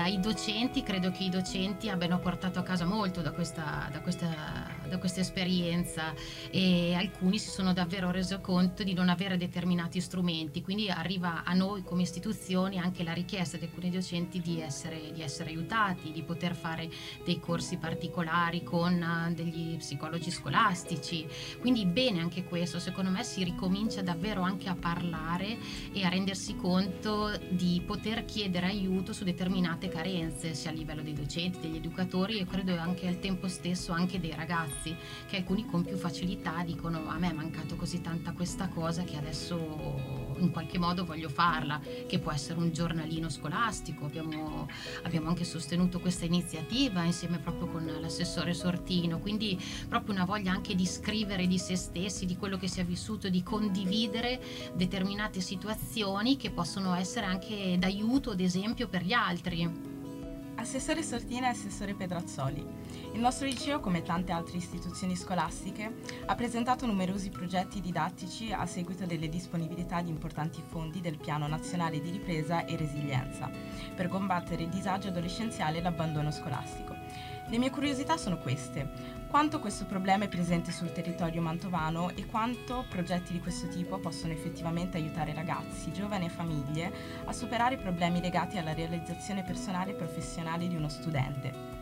I 0.08 0.20
docenti, 0.20 0.84
credo 0.84 1.12
che 1.12 1.24
i 1.24 1.30
docenti 1.30 1.90
abbiano 1.90 2.20
portato 2.20 2.60
a 2.60 2.64
casa 2.64 2.86
molto 2.86 3.22
da 3.22 3.32
questa, 3.32 3.90
da 3.92 4.02
questa, 4.02 4.68
da 4.88 4.98
questa 4.98 5.22
esperienza 5.22 6.14
e 6.52 6.94
alcuni 6.94 7.40
si 7.40 7.50
sono 7.50 7.74
davvero 7.74 8.12
resi 8.12 8.38
conto 8.42 8.84
di 8.84 8.94
non 8.94 9.10
avere 9.10 9.38
determinati 9.38 10.02
strumenti, 10.02 10.62
quindi 10.62 10.90
arriva 10.90 11.44
a 11.44 11.54
noi 11.54 11.84
come 11.84 12.02
istituzioni 12.04 12.78
anche 12.78 13.04
la 13.04 13.14
richiesta 13.14 13.58
di 13.58 13.66
alcuni 13.66 13.90
docenti 13.90 14.40
di 14.40 14.62
essere, 14.62 15.12
di 15.12 15.22
essere 15.22 15.50
aiutati, 15.50 16.12
di 16.12 16.24
poter 16.24 16.56
fare 16.56 16.90
dei 17.24 17.40
corsi 17.40 17.78
particolari 17.78 18.64
con 18.64 18.94
eh, 18.94 19.34
degli 19.34 19.78
psicologi 19.78 20.32
scolastici. 20.32 21.28
Quindi 21.60 21.86
bene 21.86 22.20
anche 22.20 22.44
questo, 22.44 22.80
secondo 22.80 23.10
me 23.10 23.24
si 23.24 23.44
ricomincia 23.44 24.02
davvero 24.02 24.42
anche 24.42 24.70
a 24.70 24.76
parlare 24.76 25.58
e 25.92 26.04
a 26.04 26.10
rendersi 26.10 26.56
conto 26.56 27.32
di 27.50 27.82
poter 27.86 28.26
chiedere 28.26 28.68
aiuto 28.68 29.14
su 29.14 29.24
determinate 29.80 29.90
carenze, 29.90 30.54
sia 30.54 30.72
a 30.72 30.74
livello 30.74 31.02
dei 31.02 31.14
docenti, 31.14 31.60
degli 31.60 31.78
educatori 31.78 32.40
e 32.40 32.46
credo 32.46 32.78
anche 32.78 33.08
al 33.08 33.20
tempo 33.20 33.48
stesso 33.48 33.94
anche 33.94 34.20
dei 34.20 34.36
ragazzi, 34.36 34.96
che 35.28 35.38
alcuni 35.38 35.66
con 35.66 35.84
più 35.84 35.96
facilità 35.96 36.62
dicono 36.66 37.08
a 37.08 37.18
me 37.18 37.30
è 37.30 37.34
mancato 37.34 37.76
così 37.76 38.02
tanta 38.02 38.34
questa 38.34 38.68
cosa 38.68 39.04
che 39.04 39.16
adesso 39.16 40.28
in 40.40 40.52
qualche 40.52 40.78
modo 40.78 41.06
voglio 41.06 41.30
farla, 41.30 41.80
che 42.08 42.20
può 42.20 42.32
essere 42.32 42.60
un 42.60 42.72
giornalino 42.72 43.30
scolastico. 43.30 44.06
Abbiamo, 44.06 44.68
abbiamo 45.04 45.30
anche 45.30 45.44
sostenuto 45.44 46.00
questa 46.00 46.26
iniziativa 46.26 47.04
insieme 47.04 47.40
proprio 47.40 47.68
con 47.68 47.86
l'assessore 48.00 48.54
Sortino, 48.54 49.20
quindi 49.20 49.60
proprio 49.88 50.14
una 50.14 50.26
voglia 50.26 50.52
anche 50.52 50.76
di 50.76 50.86
scrivere 50.86 51.48
di 51.48 51.58
se 51.58 51.76
stessi, 51.76 52.26
di 52.26 52.38
quello 52.38 52.58
che 52.58 52.68
si 52.68 52.80
è 52.80 52.86
vissuto, 52.86 53.30
di 53.30 53.44
condividere 53.44 54.42
determinate 54.74 55.42
situazioni 55.42 56.38
che 56.38 56.52
possono 56.52 56.94
essere 56.96 57.26
anche 57.26 57.78
d'aiuto, 57.78 58.32
ad 58.32 58.40
esempio, 58.40 58.88
per 58.88 59.04
gli 59.04 59.14
altri. 59.14 59.69
Assessore 60.56 61.04
Sortina 61.04 61.48
e 61.48 61.52
Assessore 61.52 61.94
Pedrazzoli. 61.94 62.66
Il 63.14 63.20
nostro 63.22 63.48
liceo, 63.48 63.80
come 63.80 64.02
tante 64.02 64.34
altre 64.34 64.58
istituzioni 64.58 65.16
scolastiche, 65.16 66.02
ha 66.26 66.36
presentato 66.36 66.86
numerosi 66.86 67.30
progetti 67.30 67.80
didattici 67.80 68.52
a 68.52 68.66
seguito 68.66 69.06
delle 69.06 69.30
disponibilità 69.30 70.02
di 70.02 70.10
importanti 70.10 70.62
fondi 70.68 71.00
del 71.00 71.18
Piano 71.18 71.48
Nazionale 71.48 72.02
di 72.02 72.12
Ripresa 72.12 72.66
e 72.66 72.76
Resilienza 72.76 73.50
per 73.96 74.10
combattere 74.10 74.64
il 74.64 74.70
disagio 74.70 75.08
adolescenziale 75.08 75.78
e 75.78 75.82
l'abbandono 75.82 76.30
scolastico. 76.30 76.94
Le 77.50 77.58
mie 77.58 77.72
curiosità 77.72 78.16
sono 78.16 78.38
queste. 78.38 79.18
Quanto 79.28 79.60
questo 79.60 79.86
problema 79.86 80.26
è 80.26 80.28
presente 80.28 80.72
sul 80.72 80.92
territorio 80.92 81.42
mantovano 81.42 82.12
e 82.12 82.28
quanto 82.28 82.86
progetti 82.88 83.34
di 83.34 83.40
questo 83.40 83.68
tipo 83.70 83.98
possono 83.98 84.34
effettivamente 84.34 84.98
aiutare 84.98 85.34
ragazzi, 85.34 85.92
giovani 85.92 86.26
e 86.26 86.30
famiglie 86.30 86.92
a 87.26 87.34
superare 87.34 87.78
problemi 87.78 88.22
legati 88.22 88.60
alla 88.60 88.74
realizzazione 88.74 89.44
personale 89.44 89.92
e 89.92 89.96
professionale 89.96 90.68
di 90.68 90.76
uno 90.76 90.90
studente. 90.90 91.80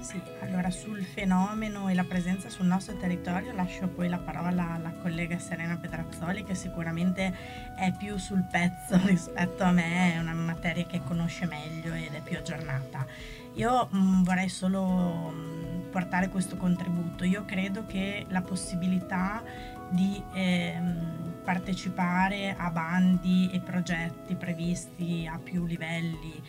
Sì, 0.00 0.20
allora 0.40 0.70
sul 0.70 1.04
fenomeno 1.04 1.88
e 1.88 1.94
la 1.94 2.04
presenza 2.04 2.48
sul 2.48 2.66
nostro 2.66 2.96
territorio 2.96 3.52
lascio 3.52 3.86
poi 3.86 4.08
la 4.08 4.18
parola 4.18 4.72
alla 4.72 4.92
collega 4.92 5.38
Serena 5.38 5.76
Petrazzoli 5.76 6.42
che 6.42 6.54
sicuramente 6.54 7.32
è 7.76 7.92
più 7.92 8.16
sul 8.16 8.42
pezzo 8.50 8.98
rispetto 9.06 9.62
a 9.62 9.70
me, 9.70 10.14
è 10.14 10.18
una 10.18 10.32
materia 10.32 10.84
che 10.84 11.02
conosce 11.04 11.46
meglio 11.46 11.92
ed 11.92 12.14
è 12.14 12.22
più 12.22 12.38
aggiornata. 12.38 13.06
Io 13.54 13.88
mh, 13.90 13.98
mm, 13.98 14.22
vorrei 14.22 14.48
solo 14.48 14.84
mh, 14.84 15.34
mm, 15.34 15.90
portare 15.90 16.28
questo 16.28 16.56
contributo. 16.56 17.24
Io 17.24 17.44
credo 17.44 17.84
che 17.86 18.24
la 18.28 18.42
possibilità 18.42 19.42
di 19.90 20.22
ehm, 20.32 21.42
partecipare 21.44 22.54
a 22.56 22.70
bandi 22.70 23.50
e 23.52 23.60
progetti 23.60 24.36
previsti 24.36 25.26
a 25.26 25.38
più 25.38 25.66
livelli 25.66 26.40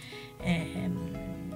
ehm, 0.43 1.11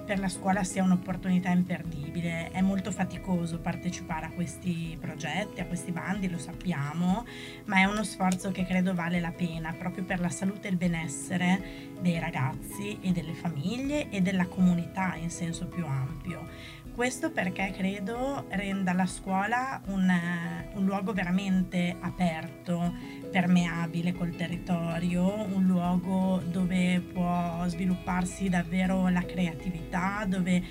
per 0.06 0.20
la 0.20 0.28
scuola 0.28 0.62
sia 0.62 0.84
un'opportunità 0.84 1.50
imperdibile. 1.50 2.50
È 2.50 2.60
molto 2.60 2.92
faticoso 2.92 3.58
partecipare 3.58 4.26
a 4.26 4.30
questi 4.30 4.96
progetti, 4.98 5.60
a 5.60 5.66
questi 5.66 5.90
bandi, 5.90 6.30
lo 6.30 6.38
sappiamo, 6.38 7.26
ma 7.64 7.78
è 7.78 7.84
uno 7.84 8.04
sforzo 8.04 8.52
che 8.52 8.64
credo 8.64 8.94
vale 8.94 9.20
la 9.20 9.32
pena 9.32 9.74
proprio 9.76 10.04
per 10.04 10.20
la 10.20 10.30
salute 10.30 10.68
e 10.68 10.70
il 10.70 10.76
benessere 10.76 11.60
dei 12.00 12.20
ragazzi 12.20 12.98
e 13.00 13.10
delle 13.10 13.34
famiglie 13.34 14.08
e 14.08 14.20
della 14.20 14.46
comunità 14.46 15.16
in 15.16 15.30
senso 15.30 15.66
più 15.66 15.84
ampio. 15.84 16.84
Questo 16.96 17.30
perché 17.30 17.74
credo 17.76 18.46
renda 18.48 18.94
la 18.94 19.04
scuola 19.04 19.82
un, 19.88 20.10
un 20.72 20.84
luogo 20.86 21.12
veramente 21.12 21.94
aperto, 22.00 22.94
permeabile 23.30 24.14
col 24.14 24.34
territorio, 24.34 25.44
un 25.44 25.66
luogo 25.66 26.40
dove 26.46 27.00
può 27.00 27.62
svilupparsi 27.66 28.48
davvero 28.48 29.08
la 29.08 29.20
creatività, 29.26 30.24
dove 30.26 30.62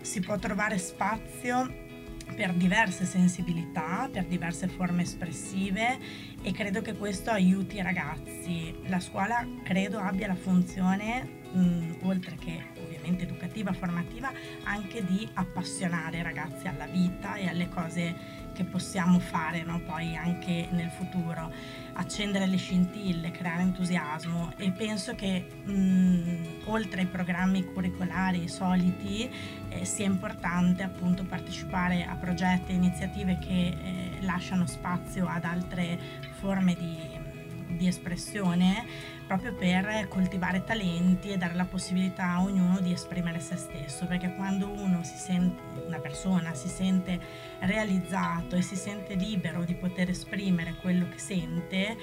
si 0.00 0.20
può 0.20 0.38
trovare 0.38 0.78
spazio 0.78 1.88
per 2.36 2.52
diverse 2.52 3.04
sensibilità, 3.04 4.08
per 4.10 4.26
diverse 4.26 4.68
forme 4.68 5.02
espressive 5.02 5.98
e 6.42 6.52
credo 6.52 6.80
che 6.80 6.94
questo 6.94 7.32
aiuti 7.32 7.78
i 7.78 7.82
ragazzi. 7.82 8.72
La 8.86 9.00
scuola 9.00 9.44
credo 9.64 9.98
abbia 9.98 10.28
la 10.28 10.36
funzione, 10.36 11.40
mh, 11.52 11.96
oltre 12.02 12.36
che 12.36 12.69
ovviamente 13.10 13.24
educativa, 13.24 13.72
formativa, 13.72 14.32
anche 14.64 15.04
di 15.04 15.28
appassionare 15.34 16.18
i 16.18 16.22
ragazzi 16.22 16.68
alla 16.68 16.86
vita 16.86 17.34
e 17.34 17.48
alle 17.48 17.68
cose 17.68 18.38
che 18.52 18.64
possiamo 18.64 19.18
fare 19.20 19.62
no? 19.62 19.80
poi 19.80 20.16
anche 20.16 20.68
nel 20.70 20.90
futuro, 20.90 21.52
accendere 21.94 22.46
le 22.46 22.56
scintille, 22.56 23.30
creare 23.30 23.62
entusiasmo 23.62 24.52
e 24.56 24.70
penso 24.70 25.14
che 25.14 25.46
mh, 25.64 26.62
oltre 26.64 27.00
ai 27.02 27.06
programmi 27.06 27.64
curricolari 27.64 28.48
soliti 28.48 29.30
eh, 29.68 29.84
sia 29.84 30.06
importante 30.06 30.82
appunto 30.82 31.24
partecipare 31.24 32.04
a 32.04 32.14
progetti 32.16 32.72
e 32.72 32.74
iniziative 32.74 33.38
che 33.38 33.68
eh, 33.68 34.18
lasciano 34.22 34.66
spazio 34.66 35.26
ad 35.26 35.44
altre 35.44 35.98
forme 36.38 36.74
di 36.74 37.28
di 37.76 37.86
espressione 37.86 38.84
proprio 39.30 39.52
per 39.54 40.08
coltivare 40.08 40.64
talenti 40.64 41.30
e 41.30 41.36
dare 41.36 41.54
la 41.54 41.64
possibilità 41.64 42.30
a 42.30 42.42
ognuno 42.42 42.80
di 42.80 42.90
esprimere 42.90 43.38
se 43.38 43.54
stesso, 43.54 44.04
perché 44.06 44.34
quando 44.34 44.68
uno 44.68 45.04
si 45.04 45.16
sente, 45.16 45.84
una 45.86 46.00
persona 46.00 46.52
si 46.54 46.66
sente 46.66 47.20
realizzato 47.60 48.56
e 48.56 48.62
si 48.62 48.74
sente 48.74 49.14
libero 49.14 49.62
di 49.62 49.74
poter 49.74 50.10
esprimere 50.10 50.74
quello 50.80 51.08
che 51.08 51.18
sente, 51.18 51.96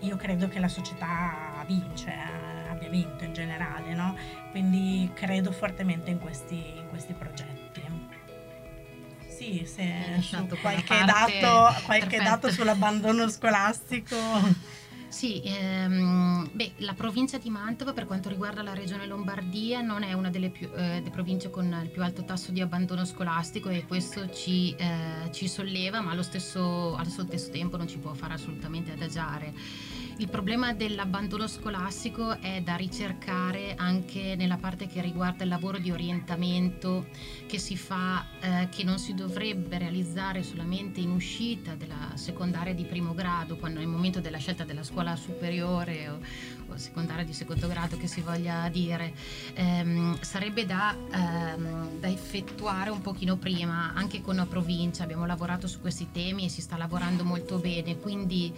io 0.00 0.16
credo 0.16 0.48
che 0.48 0.58
la 0.58 0.66
società 0.66 1.62
vince, 1.68 2.12
abbia 2.68 2.88
vinto 2.88 3.22
in 3.22 3.32
generale, 3.32 3.94
no? 3.94 4.16
Quindi 4.50 5.08
credo 5.14 5.52
fortemente 5.52 6.10
in 6.10 6.18
questi, 6.18 6.78
in 6.78 6.88
questi 6.88 7.12
progetti. 7.12 7.60
Sì, 9.28 9.64
se 9.66 10.20
qualche, 10.60 11.04
dato, 11.04 11.82
qualche 11.84 12.18
dato 12.18 12.50
sull'abbandono 12.50 13.28
scolastico. 13.28 14.16
Sì, 15.12 15.42
ehm, 15.44 16.48
beh, 16.54 16.72
la 16.78 16.94
provincia 16.94 17.36
di 17.36 17.50
Mantova 17.50 17.92
per 17.92 18.06
quanto 18.06 18.30
riguarda 18.30 18.62
la 18.62 18.72
regione 18.72 19.06
Lombardia 19.06 19.82
non 19.82 20.02
è 20.04 20.14
una 20.14 20.30
delle 20.30 20.48
più, 20.48 20.70
eh, 20.74 21.04
province 21.12 21.50
con 21.50 21.66
il 21.82 21.90
più 21.90 22.02
alto 22.02 22.24
tasso 22.24 22.50
di 22.50 22.62
abbandono 22.62 23.04
scolastico 23.04 23.68
e 23.68 23.84
questo 23.86 24.30
ci, 24.30 24.74
eh, 24.74 25.30
ci 25.30 25.48
solleva, 25.48 26.00
ma 26.00 26.12
allo 26.12 26.22
stesso, 26.22 26.94
allo 26.96 27.10
stesso 27.10 27.50
tempo 27.50 27.76
non 27.76 27.86
ci 27.88 27.98
può 27.98 28.14
fare 28.14 28.32
assolutamente 28.32 28.92
adagiare. 28.92 29.52
Il 30.18 30.28
problema 30.28 30.74
dell'abbandono 30.74 31.46
scolastico 31.48 32.38
è 32.38 32.60
da 32.60 32.76
ricercare 32.76 33.74
anche 33.76 34.36
nella 34.36 34.56
parte 34.56 34.86
che 34.86 35.00
riguarda 35.00 35.42
il 35.42 35.48
lavoro 35.48 35.78
di 35.78 35.90
orientamento 35.90 37.06
che 37.46 37.58
si 37.58 37.76
fa, 37.76 38.26
eh, 38.40 38.68
che 38.70 38.84
non 38.84 38.98
si 38.98 39.14
dovrebbe 39.14 39.78
realizzare 39.78 40.42
solamente 40.42 41.00
in 41.00 41.10
uscita 41.10 41.74
della 41.74 42.12
secondaria 42.14 42.74
di 42.74 42.84
primo 42.84 43.14
grado, 43.14 43.56
quando 43.56 43.80
è 43.80 43.82
il 43.82 43.88
momento 43.88 44.20
della 44.20 44.38
scelta 44.38 44.64
della 44.64 44.84
scuola 44.84 45.16
superiore 45.16 46.08
o, 46.08 46.18
secondaria 46.76 47.24
di 47.24 47.32
secondo 47.32 47.68
grado 47.68 47.96
che 47.96 48.06
si 48.06 48.20
voglia 48.20 48.68
dire. 48.68 49.12
Ehm, 49.54 50.18
sarebbe 50.20 50.64
da, 50.66 50.94
ehm, 51.10 51.98
da 52.00 52.08
effettuare 52.08 52.90
un 52.90 53.00
pochino 53.00 53.36
prima, 53.36 53.92
anche 53.94 54.20
con 54.20 54.36
la 54.36 54.46
provincia 54.46 55.02
abbiamo 55.02 55.26
lavorato 55.26 55.66
su 55.66 55.80
questi 55.80 56.08
temi 56.12 56.46
e 56.46 56.48
si 56.48 56.60
sta 56.60 56.76
lavorando 56.76 57.24
molto 57.24 57.58
bene, 57.58 57.98
quindi 57.98 58.52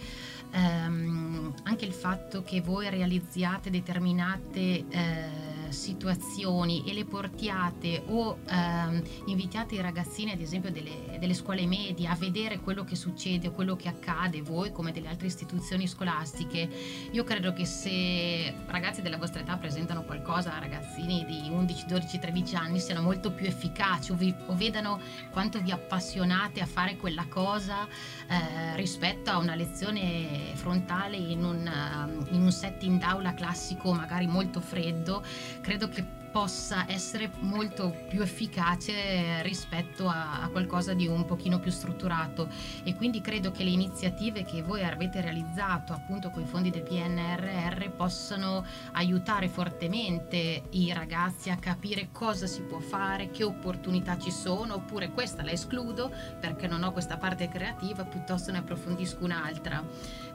ehm, 0.51 1.53
anche 1.63 1.85
il 1.85 1.93
fatto 1.93 2.43
che 2.43 2.61
voi 2.61 2.89
realizziate 2.89 3.69
determinate 3.69 4.85
eh, 4.89 5.54
situazioni 5.69 6.83
e 6.85 6.93
le 6.93 7.05
portiate 7.05 8.03
o 8.07 8.39
ehm, 8.47 9.01
invitiate 9.25 9.75
i 9.75 9.81
ragazzini 9.81 10.31
ad 10.31 10.41
esempio 10.41 10.71
delle, 10.71 11.17
delle, 11.19 11.33
scuole 11.33 11.65
medie 11.65 12.07
a 12.07 12.15
vedere 12.15 12.59
quello 12.59 12.83
che 12.83 12.95
succede, 12.95 13.51
quello 13.51 13.75
che 13.75 13.87
accade, 13.87 14.41
voi 14.41 14.71
come 14.71 14.91
delle 14.91 15.07
altre 15.07 15.27
istituzioni 15.27 15.87
scolastiche, 15.87 16.69
io 17.11 17.23
credo 17.23 17.53
che 17.53 17.65
se 17.65 18.53
ragazzi 18.67 19.01
della 19.01 19.17
vostra 19.17 19.41
età 19.41 19.57
presentano 19.57 20.03
qualcosa 20.03 20.55
a 20.55 20.59
ragazzini 20.59 21.25
di 21.25 21.49
11, 21.49 21.85
12, 21.87 22.19
13 22.19 22.55
anni 22.55 22.79
siano 22.79 23.01
molto 23.01 23.31
più 23.31 23.45
efficaci 23.45 24.11
o, 24.11 24.15
vi, 24.15 24.33
o 24.47 24.55
vedano 24.55 24.99
quanto 25.31 25.59
vi 25.61 25.71
appassionate 25.71 26.61
a 26.61 26.65
fare 26.65 26.97
quella 26.97 27.25
cosa 27.27 27.87
eh, 28.27 28.75
rispetto 28.75 29.29
a 29.29 29.37
una 29.37 29.55
lezione 29.55 30.51
frontale 30.55 31.17
in 31.17 31.43
un, 31.43 32.25
in 32.31 32.41
un 32.41 32.51
setting 32.51 32.99
d'aula 32.99 33.33
classico 33.33 33.93
magari 33.93 34.27
molto 34.27 34.59
freddo, 34.59 35.23
credo 35.65 35.89
che 35.89 36.05
possa 36.31 36.85
essere 36.87 37.31
molto 37.39 37.89
più 38.07 38.21
efficace 38.21 39.41
rispetto 39.41 40.07
a, 40.07 40.43
a, 40.43 40.49
qualcosa 40.49 40.93
di 40.93 41.07
un 41.07 41.25
pochino 41.25 41.59
più 41.59 41.71
strutturato. 41.71 42.49
E 42.83 42.93
quindi 42.93 43.19
credo 43.19 43.49
che 43.49 43.63
le 43.63 43.71
iniziative 43.71 44.43
che 44.43 44.61
voi 44.61 44.83
avete 44.83 45.21
realizzato 45.21 45.93
appunto 45.93 46.29
con 46.29 46.43
i 46.43 46.45
fondi 46.45 46.69
del 46.69 46.83
PNRR 46.83 47.89
possano 47.95 48.63
aiutare 48.91 49.47
fortemente 49.47 50.63
i 50.71 50.93
ragazzi 50.93 51.49
a 51.49 51.55
capire 51.55 52.09
cosa 52.11 52.45
si 52.45 52.61
può 52.61 52.79
fare, 52.79 53.31
che 53.31 53.43
opportunità 53.43 54.19
ci 54.19 54.29
sono 54.29 54.75
oppure 54.75 55.09
questa 55.09 55.41
la 55.41 55.51
escludo 55.51 56.13
perché 56.39 56.67
non 56.67 56.83
ho 56.83 56.91
questa 56.91 57.17
parte 57.17 57.49
creativa 57.49 58.03
piuttosto 58.03 58.51
ne 58.51 58.59
approfondisco 58.59 59.23
un'altra. 59.23 59.83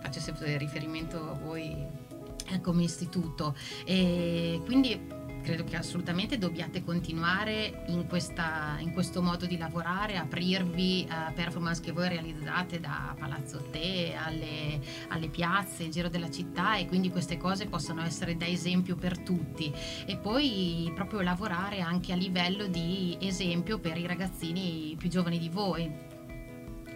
Faccio 0.00 0.18
sempre 0.18 0.56
riferimento 0.56 1.30
a 1.30 1.34
voi 1.34 2.10
come 2.59 2.83
istituto. 2.83 3.54
E 3.85 4.61
quindi 4.64 5.19
credo 5.42 5.64
che 5.64 5.76
assolutamente 5.76 6.38
dobbiate 6.38 6.85
continuare 6.85 7.85
in, 7.88 8.07
questa, 8.07 8.76
in, 8.78 8.92
questo 8.92 9.23
modo 9.23 9.47
di 9.47 9.57
lavorare, 9.57 10.16
aprirvi 10.16 11.07
a 11.09 11.33
performance 11.35 11.80
che 11.80 11.92
voi 11.92 12.09
realizzate 12.09 12.80
da 12.80 13.14
Palazzo 13.19 13.69
Te 13.71 14.14
alle, 14.14 14.80
alle 15.09 15.28
piazze, 15.28 15.85
in 15.85 15.90
giro 15.90 16.09
della 16.09 16.30
città 16.30 16.76
e 16.76 16.87
quindi 16.87 17.11
queste 17.11 17.37
cose 17.37 17.66
possano 17.66 18.02
essere 18.02 18.37
da 18.37 18.47
esempio 18.47 18.97
per 18.97 19.19
tutti. 19.19 19.73
E 20.07 20.16
poi 20.16 20.90
proprio 20.95 21.21
lavorare 21.21 21.80
anche 21.80 22.12
a 22.12 22.16
livello 22.16 22.66
di 22.66 23.16
esempio 23.21 23.78
per 23.78 23.97
i 23.97 24.07
ragazzini 24.07 24.95
più 24.99 25.09
giovani 25.09 25.38
di 25.38 25.49
voi 25.49 26.10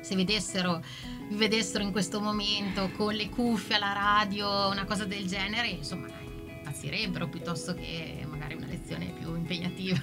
se 0.05 0.15
vedessero, 0.15 0.85
vi 1.31 1.37
vedessero 1.37 1.83
in 1.83 1.91
questo 1.91 2.21
momento 2.21 2.91
con 2.91 3.15
le 3.15 3.31
cuffie 3.31 3.77
alla 3.77 3.95
radio, 3.95 4.69
una 4.69 4.85
cosa 4.85 5.07
del 5.07 5.27
genere, 5.27 5.69
insomma, 5.69 6.09
impazzirebbero 6.47 7.27
piuttosto 7.29 7.75
che 7.75 8.23
magari 8.29 8.55
una 8.55 8.67
lezione 8.67 9.15
più 9.19 9.35
impegnativa. 9.35 9.99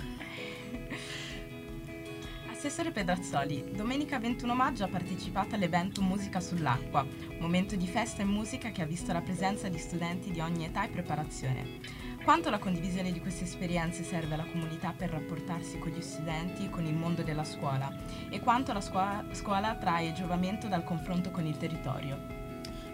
Assessore 2.50 2.92
Pedrazzoli, 2.92 3.72
domenica 3.76 4.18
21 4.18 4.56
maggio 4.56 4.84
ha 4.84 4.88
partecipato 4.88 5.54
all'evento 5.54 6.02
Musica 6.02 6.40
sull'acqua, 6.40 7.06
momento 7.40 7.76
di 7.76 7.88
festa 7.88 8.24
e 8.24 8.26
musica 8.26 8.72
che 8.72 8.82
ha 8.82 8.86
visto 8.86 9.14
la 9.14 9.22
presenza 9.22 9.70
di 9.70 9.78
studenti 9.78 10.32
di 10.32 10.40
ogni 10.40 10.66
età 10.66 10.84
e 10.86 10.90
preparazione. 10.90 12.01
Quanto 12.24 12.52
la 12.52 12.60
condivisione 12.60 13.12
di 13.12 13.20
queste 13.20 13.46
esperienze 13.46 14.04
serve 14.04 14.36
alla 14.36 14.46
comunità 14.46 14.94
per 14.96 15.10
rapportarsi 15.10 15.80
con 15.80 15.92
gli 15.92 16.02
studenti 16.02 16.66
e 16.66 16.70
con 16.70 16.86
il 16.86 16.94
mondo 16.94 17.24
della 17.24 17.44
scuola 17.44 17.92
e 18.30 18.40
quanto 18.40 18.72
la 18.74 18.80
scuola, 18.80 19.26
scuola 19.32 19.74
trae 19.74 20.14
giovamento 20.14 20.68
dal 20.68 20.84
confronto 20.84 21.32
con 21.32 21.48
il 21.48 21.58
territorio? 21.58 22.20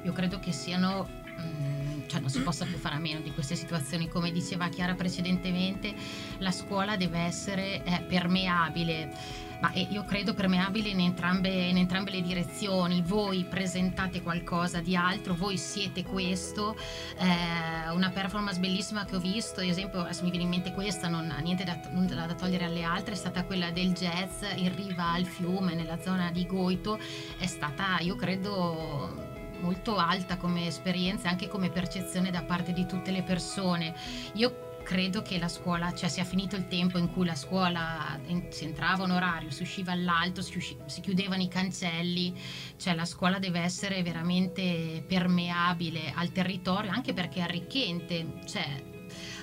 Io 0.04 0.14
credo 0.14 0.40
che 0.40 0.54
siano 0.54 1.10
mm, 1.42 2.08
cioè 2.08 2.22
non 2.22 2.30
si 2.30 2.42
possa 2.42 2.64
più 2.66 2.78
fare 2.78 2.96
a 2.96 3.00
meno 3.00 3.20
di 3.20 3.34
queste 3.34 3.56
situazioni. 3.56 4.08
Come 4.08 4.32
diceva 4.32 4.70
Chiara 4.70 4.96
precedentemente, 4.96 5.94
la 6.38 6.52
scuola 6.52 6.96
deve 6.96 7.20
essere 7.20 7.84
eh, 7.84 8.04
permeabile. 8.08 9.46
Ma 9.60 9.72
io 9.74 10.04
credo 10.04 10.34
permeabile 10.34 10.90
in 10.90 11.00
entrambe, 11.00 11.50
in 11.50 11.78
entrambe, 11.78 12.12
le 12.12 12.22
direzioni. 12.22 13.02
Voi 13.02 13.44
presentate 13.46 14.22
qualcosa 14.22 14.82
di 14.82 14.96
altro, 14.96 15.34
voi 15.34 15.58
siete 15.58 16.04
questo. 16.04 16.76
Eh, 17.18 17.90
una 17.90 18.12
performance 18.12 18.60
bellissima 18.60 19.06
che 19.06 19.16
ho 19.16 19.20
visto, 19.20 19.62
ad 19.62 19.68
esempio, 19.68 20.02
adesso 20.02 20.24
mi 20.24 20.30
viene 20.30 20.46
in 20.46 20.52
mente 20.52 20.74
questa, 20.74 21.08
non 21.08 21.32
ha 21.32 21.40
niente 21.40 21.64
da, 21.64 21.76
da, 21.76 22.34
togliere 22.36 22.66
alle 22.66 22.84
altre, 22.84 23.14
è 23.14 23.18
stata 23.18 23.44
quella 23.44 23.72
del 23.72 23.94
jazz 23.94 24.44
in 24.56 24.76
riva 24.76 25.12
al 25.12 25.26
fiume, 25.26 25.74
nella 25.74 26.00
zona 26.00 26.32
di 26.32 26.46
Goito. 26.46 27.00
È 27.38 27.46
stata, 27.48 27.98
io 28.00 28.16
credo 28.16 29.36
molto 29.60 29.98
alta 29.98 30.38
come 30.38 30.68
esperienza 30.68 31.28
e 31.28 31.32
anche 31.32 31.48
come 31.48 31.70
percezione 31.70 32.30
da 32.30 32.44
parte 32.44 32.74
di 32.74 32.86
tutte 32.86 33.12
le 33.12 33.24
persone. 33.24 33.96
Io 34.34 34.67
credo 34.88 35.22
che 35.22 35.38
la 35.38 35.50
scuola, 35.50 35.94
cioè 35.94 36.08
sia 36.08 36.24
finito 36.24 36.56
il 36.56 36.70
tempo 36.70 36.98
in 36.98 37.12
cui 37.12 37.26
la 37.26 37.36
scuola 37.36 38.18
si 38.48 38.64
entrava 38.64 39.04
un 39.04 39.12
orario, 39.12 39.52
si 39.52 39.64
usciva 39.64 39.92
all'alto, 39.92 40.42
si, 40.42 40.56
usci- 40.56 40.78
si 40.86 41.02
chiudevano 41.02 41.42
i 41.42 41.50
cancelli, 41.50 42.34
cioè 42.78 42.96
la 42.96 43.04
scuola 43.04 43.38
deve 43.38 43.60
essere 43.60 44.02
veramente 44.02 45.04
permeabile 45.06 46.14
al 46.16 46.32
territorio 46.32 46.90
anche 46.90 47.12
perché 47.12 47.40
è 47.40 47.44
arricchente, 47.44 48.40
cioè 48.46 48.96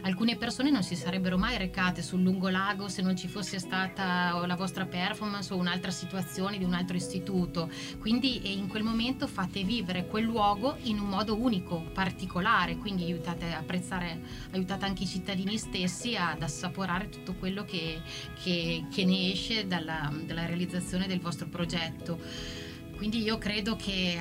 alcune 0.05 0.37
persone 0.37 0.71
non 0.71 0.83
si 0.83 0.97
sarebbero 0.97 1.39
mai 1.39 1.57
recate 1.59 2.03
sul 2.03 2.23
lungolago 2.23 2.89
se 2.89 3.03
non 3.03 3.17
ci 3.17 3.27
fosse 3.27 3.59
stata 3.59 4.45
la 4.47 4.55
vostra 4.55 4.85
performance 4.87 5.53
o 5.53 5.57
un'altra 5.57 5.91
situazione 5.91 6.59
di 6.59 6.65
un 6.65 6.75
altro 6.75 6.97
istituto. 6.97 7.71
Quindi 7.99 8.53
in 8.57 8.69
quel 8.69 8.83
momento 8.83 9.27
fate 9.27 9.63
vivere 9.65 10.07
quel 10.07 10.25
luogo 10.25 10.77
in 10.83 10.99
un 10.99 11.09
modo 11.09 11.37
unico, 11.37 11.83
particolare, 11.93 12.77
quindi 12.77 13.05
aiutate 13.05 13.53
a 13.53 13.59
apprezzare, 13.59 14.21
aiutate 14.53 14.85
anche 14.85 15.05
i 15.05 15.07
cittadini 15.07 15.57
stessi 15.57 16.17
ad 16.17 16.43
assaporare 16.43 17.09
tutto 17.09 17.35
quello 17.35 17.65
che, 17.65 18.01
che, 18.43 18.85
che 18.93 19.05
ne 19.05 19.33
esce 19.33 19.67
dalla, 19.67 20.13
dalla 20.25 20.45
realizzazione 20.45 21.07
del 21.07 21.21
vostro 21.21 21.49
progetto. 21.49 22.21
Quindi 22.97 23.23
io 23.23 23.39
credo 23.39 23.75
che 23.75 24.19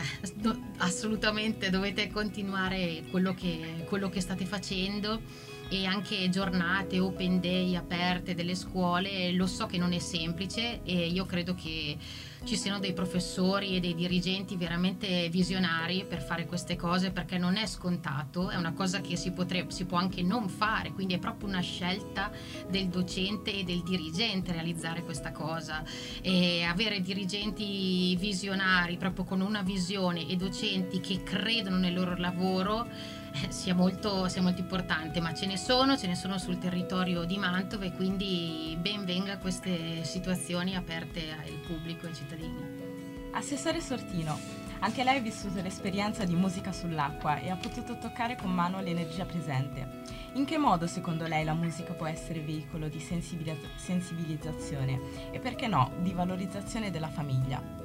assolutamente 0.77 1.69
dovete 1.69 2.09
continuare 2.09 3.03
quello 3.11 3.33
che, 3.33 3.85
quello 3.87 4.09
che 4.09 4.19
state 4.19 4.45
facendo 4.45 5.21
e 5.73 5.87
anche 5.87 6.29
giornate 6.29 6.99
open 6.99 7.39
day 7.39 7.75
aperte 7.75 8.35
delle 8.35 8.53
scuole, 8.53 9.31
lo 9.31 9.47
so 9.47 9.65
che 9.65 9.79
non 9.79 9.91
è 9.91 9.97
semplice 9.97 10.83
e 10.83 11.07
io 11.07 11.25
credo 11.25 11.55
che 11.55 11.97
ci 12.43 12.55
siano 12.55 12.77
dei 12.77 12.93
professori 12.93 13.75
e 13.75 13.79
dei 13.79 13.95
dirigenti 13.95 14.55
veramente 14.55 15.29
visionari 15.29 16.05
per 16.07 16.21
fare 16.21 16.45
queste 16.45 16.75
cose 16.75 17.09
perché 17.09 17.39
non 17.39 17.55
è 17.55 17.65
scontato, 17.65 18.51
è 18.51 18.55
una 18.55 18.73
cosa 18.73 19.01
che 19.01 19.15
si, 19.15 19.31
potrebbe, 19.31 19.71
si 19.71 19.85
può 19.85 19.97
anche 19.97 20.21
non 20.21 20.47
fare, 20.47 20.91
quindi 20.91 21.15
è 21.15 21.19
proprio 21.19 21.47
una 21.47 21.61
scelta 21.61 22.31
del 22.69 22.89
docente 22.89 23.51
e 23.51 23.63
del 23.63 23.81
dirigente 23.81 24.51
realizzare 24.51 25.03
questa 25.03 25.31
cosa. 25.31 25.83
E 26.21 26.61
avere 26.61 27.01
dirigenti 27.01 28.15
visionari 28.17 28.97
proprio 28.97 29.23
con 29.23 29.41
una 29.41 29.63
visione 29.63 30.27
e 30.27 30.35
docenti 30.35 30.99
che 30.99 31.23
credono 31.23 31.77
nel 31.77 31.93
loro 31.95 32.15
lavoro 32.15 33.21
sia 33.49 33.73
molto, 33.73 34.27
sia 34.27 34.41
molto 34.41 34.61
importante, 34.61 35.19
ma 35.19 35.33
ce 35.33 35.45
ne 35.45 35.57
sono, 35.57 35.97
ce 35.97 36.07
ne 36.07 36.15
sono 36.15 36.37
sul 36.37 36.57
territorio 36.57 37.23
di 37.23 37.37
Mantova 37.37 37.85
e 37.85 37.93
quindi 37.93 38.77
ben 38.79 39.05
venga 39.05 39.37
queste 39.37 40.03
situazioni 40.03 40.75
aperte 40.75 41.31
al 41.31 41.59
pubblico 41.65 42.05
e 42.05 42.09
ai 42.09 42.15
cittadini. 42.15 42.91
Assessore 43.31 43.81
Sortino, 43.81 44.37
anche 44.79 45.03
lei 45.03 45.17
ha 45.17 45.21
vissuto 45.21 45.61
l'esperienza 45.61 46.25
di 46.25 46.35
musica 46.35 46.71
sull'acqua 46.71 47.39
e 47.39 47.49
ha 47.49 47.55
potuto 47.55 47.97
toccare 47.97 48.35
con 48.35 48.51
mano 48.51 48.81
l'energia 48.81 49.25
presente. 49.25 50.01
In 50.33 50.45
che 50.45 50.57
modo 50.57 50.87
secondo 50.87 51.25
lei 51.25 51.43
la 51.43 51.53
musica 51.53 51.93
può 51.93 52.05
essere 52.05 52.41
veicolo 52.41 52.89
di 52.89 52.99
sensibilizzazione 52.99 54.99
e 55.31 55.39
perché 55.39 55.67
no, 55.67 55.91
di 56.01 56.11
valorizzazione 56.11 56.91
della 56.91 57.09
famiglia? 57.09 57.82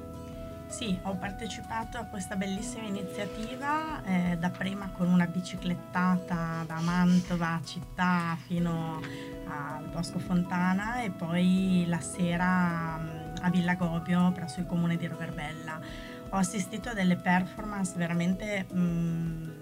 Sì, 0.69 0.97
ho 1.01 1.15
partecipato 1.15 1.97
a 1.97 2.05
questa 2.05 2.35
bellissima 2.35 2.85
iniziativa, 2.85 4.03
eh, 4.03 4.37
dapprima 4.37 4.91
con 4.95 5.09
una 5.09 5.25
biciclettata 5.25 6.63
da 6.65 6.79
Mantova 6.79 7.59
città 7.65 8.37
fino 8.45 9.01
al 9.47 9.85
Bosco 9.91 10.19
Fontana 10.19 11.01
e 11.01 11.09
poi 11.09 11.85
la 11.87 11.99
sera 11.99 12.97
mm, 12.97 13.33
a 13.41 13.49
Villa 13.49 13.73
Gobio 13.73 14.31
presso 14.31 14.59
il 14.59 14.67
comune 14.67 14.95
di 14.95 15.07
Roverbella. 15.07 15.81
Ho 16.29 16.37
assistito 16.37 16.89
a 16.89 16.93
delle 16.93 17.15
performance 17.15 17.97
veramente 17.97 18.67
mh, 18.71 18.79
mm, 18.79 19.58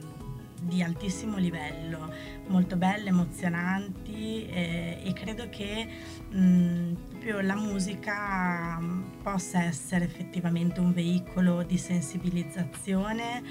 di 0.61 0.81
altissimo 0.81 1.37
livello, 1.37 2.13
molto 2.47 2.75
belle, 2.75 3.09
emozionanti 3.09 4.45
eh, 4.47 4.99
e 5.03 5.13
credo 5.13 5.47
che 5.49 5.87
mh, 6.29 6.93
proprio 7.27 7.41
la 7.41 7.55
musica 7.55 8.79
possa 9.21 9.63
essere 9.63 10.05
effettivamente 10.05 10.79
un 10.79 10.93
veicolo 10.93 11.63
di 11.63 11.77
sensibilizzazione 11.77 13.43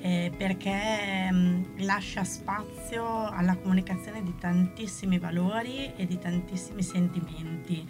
eh, 0.00 0.32
perché 0.36 1.30
mh, 1.32 1.84
lascia 1.84 2.22
spazio 2.22 3.28
alla 3.28 3.56
comunicazione 3.56 4.22
di 4.22 4.34
tantissimi 4.38 5.18
valori 5.18 5.92
e 5.96 6.06
di 6.06 6.16
tantissimi 6.16 6.82
sentimenti. 6.82 7.88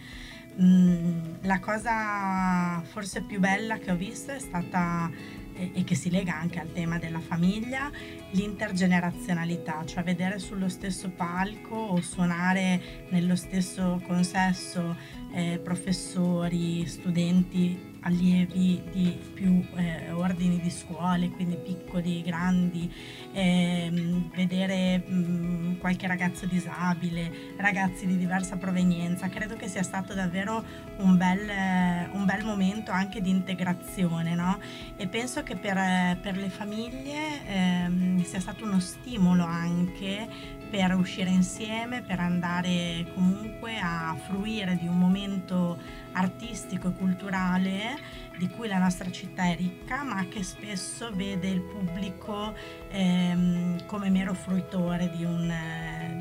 Mm, 0.62 1.20
la 1.42 1.58
cosa 1.58 2.80
forse 2.84 3.22
più 3.22 3.40
bella 3.40 3.76
che 3.78 3.90
ho 3.90 3.96
visto 3.96 4.30
è 4.30 4.38
stata 4.38 5.10
e, 5.54 5.84
che 5.84 5.94
si 5.94 6.10
lega 6.10 6.34
anche 6.38 6.60
al 6.60 6.72
tema 6.72 6.98
della 6.98 7.20
famiglia, 7.20 7.90
l'intergenerazionalità, 8.30 9.84
cioè 9.86 10.02
vedere 10.02 10.38
sullo 10.38 10.68
stesso 10.68 11.10
palco 11.10 11.74
o 11.74 12.00
suonare 12.00 13.06
nello 13.10 13.36
stesso 13.36 14.02
consesso 14.06 14.96
eh, 15.32 15.60
professori, 15.62 16.86
studenti 16.86 17.92
allievi 18.04 18.82
di 18.90 19.18
più 19.34 19.64
eh, 19.76 20.10
ordini 20.12 20.60
di 20.60 20.70
scuole, 20.70 21.30
quindi 21.30 21.56
piccoli, 21.56 22.22
grandi, 22.22 22.90
ehm, 23.32 24.30
vedere 24.34 25.02
mh, 25.06 25.14
mm, 25.14 25.74
qualche 25.78 26.06
ragazzo 26.06 26.46
disabile, 26.46 27.30
ragazzi 27.56 28.06
di 28.06 28.16
diversa 28.16 28.56
provenienza, 28.56 29.28
credo 29.28 29.56
che 29.56 29.68
sia 29.68 29.82
stato 29.82 30.14
davvero 30.14 30.64
un 30.98 31.16
bel, 31.16 31.48
eh, 31.48 32.08
un 32.12 32.24
bel 32.24 32.44
momento 32.44 32.90
anche 32.90 33.20
di 33.20 33.30
integrazione 33.30 34.34
no? 34.34 34.58
e 34.96 35.06
penso 35.08 35.42
che 35.42 35.56
per, 35.56 36.18
per 36.20 36.36
le 36.36 36.50
famiglie 36.50 37.46
ehm, 37.46 38.22
sia 38.22 38.40
stato 38.40 38.64
uno 38.64 38.80
stimolo 38.80 39.44
anche 39.44 40.62
per 40.76 40.92
uscire 40.96 41.30
insieme, 41.30 42.02
per 42.02 42.18
andare 42.18 43.06
comunque 43.14 43.78
a 43.78 44.16
fruire 44.26 44.76
di 44.76 44.88
un 44.88 44.98
momento 44.98 45.78
artistico 46.14 46.88
e 46.88 46.92
culturale 46.94 47.96
di 48.38 48.48
cui 48.48 48.66
la 48.66 48.78
nostra 48.78 49.08
città 49.08 49.44
è 49.44 49.54
ricca, 49.54 50.02
ma 50.02 50.26
che 50.26 50.42
spesso 50.42 51.12
vede 51.14 51.46
il 51.46 51.60
pubblico 51.60 52.54
ehm, 52.90 53.86
come 53.86 54.10
mero 54.10 54.34
fruitore 54.34 55.10
di 55.14 55.24
un, 55.24 55.54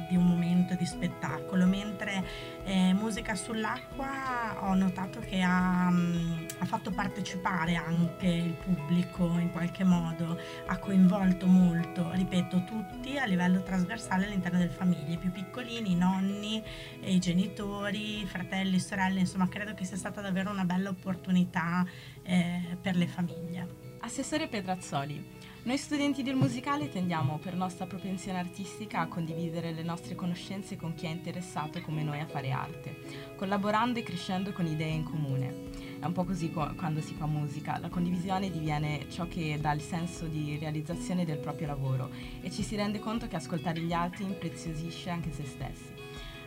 di 0.08 0.16
un, 0.16 0.28
momento 0.28 0.76
di 0.76 0.86
spettacolo, 0.86 1.66
mentre 1.66 2.24
eh, 2.66 2.94
Musica 2.94 3.36
sull'acqua 3.36 4.64
ho 4.64 4.74
notato 4.76 5.20
che 5.20 5.42
ha, 5.42 5.90
mh, 5.90 6.48
ha, 6.60 6.66
fatto 6.66 6.92
partecipare 6.92 7.76
anche 7.76 8.28
il 8.28 8.54
pubblico 8.54 9.26
in 9.38 9.52
qualche 9.52 9.84
modo, 9.84 10.40
ha 10.68 10.78
coinvolto 10.78 11.46
molto, 11.46 12.10
ripeto, 12.12 12.64
tutti 12.64 13.18
a 13.18 13.26
livello 13.26 13.62
trasversale 13.64 14.26
all'interno 14.26 14.60
delle 14.60 14.72
famiglie, 14.72 15.14
i 15.14 15.18
più 15.18 15.32
piccolini, 15.32 15.92
i 15.92 15.96
nonni, 15.96 16.64
i 17.02 17.20
genitori, 17.20 18.22
i 18.22 18.26
fratelli, 18.26 18.80
sorelle, 18.80 19.20
insomma 19.20 19.48
credo 19.48 19.74
che 19.74 19.86
sia 19.86 19.98
stata 19.98 20.22
davvero 20.22 20.50
una 20.50 20.66
bella 20.66 20.90
opportunità 20.90 21.86
eh, 22.24 22.78
per 22.82 22.96
le 22.96 23.08
famiglie. 23.08 23.93
Assessore 24.06 24.50
Pedrazzoli, 24.50 25.24
noi 25.64 25.78
studenti 25.78 26.24
del 26.24 26.36
musicale 26.36 26.90
tendiamo 26.90 27.40
per 27.42 27.56
nostra 27.56 27.86
propensione 27.86 28.38
artistica 28.38 29.00
a 29.00 29.08
condividere 29.08 29.72
le 29.72 29.82
nostre 29.82 30.14
conoscenze 30.14 30.76
con 30.76 30.94
chi 30.94 31.06
è 31.06 31.10
interessato 31.10 31.80
come 31.80 32.04
noi 32.04 32.20
a 32.20 32.26
fare 32.26 32.52
arte, 32.52 32.98
collaborando 33.38 34.00
e 34.00 34.04
crescendo 34.04 34.52
con 34.52 34.66
idee 34.66 34.92
in 34.92 35.06
comune. 35.06 35.70
È 36.02 36.06
un 36.06 36.12
po' 36.12 36.26
così 36.26 36.52
quando 36.52 37.00
si 37.00 37.14
fa 37.14 37.28
musica, 37.28 37.80
la 37.80 37.88
condivisione 37.88 38.52
diviene 38.52 39.06
ciò 39.10 39.26
che 39.30 39.58
dà 39.62 39.72
il 39.72 39.80
senso 39.80 40.26
di 40.26 40.58
realizzazione 40.58 41.24
del 41.24 41.38
proprio 41.38 41.68
lavoro 41.68 42.10
e 42.42 42.52
ci 42.52 42.62
si 42.62 42.76
rende 42.76 43.00
conto 43.00 43.30
che 43.30 43.38
ascoltare 43.38 43.80
gli 43.80 43.94
altri 43.94 44.26
impreziosisce 44.26 45.12
anche 45.12 45.32
se 45.32 45.46
stessi. 45.46 45.94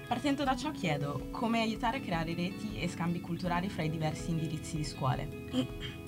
Partendo 0.06 0.44
da 0.44 0.54
ciò 0.54 0.72
chiedo 0.72 1.28
come 1.30 1.62
aiutare 1.62 1.96
a 1.96 2.00
creare 2.00 2.34
reti 2.34 2.78
e 2.78 2.86
scambi 2.86 3.18
culturali 3.22 3.70
fra 3.70 3.82
i 3.82 3.88
diversi 3.88 4.30
indirizzi 4.30 4.76
di 4.76 4.84
scuole 4.84 6.04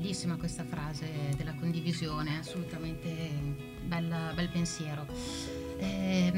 bellissima 0.00 0.36
questa 0.36 0.64
frase 0.64 1.34
della 1.36 1.52
condivisione, 1.54 2.38
assolutamente 2.38 3.68
bella, 3.84 4.32
bel 4.34 4.48
pensiero. 4.48 5.06
Eh, 5.76 6.30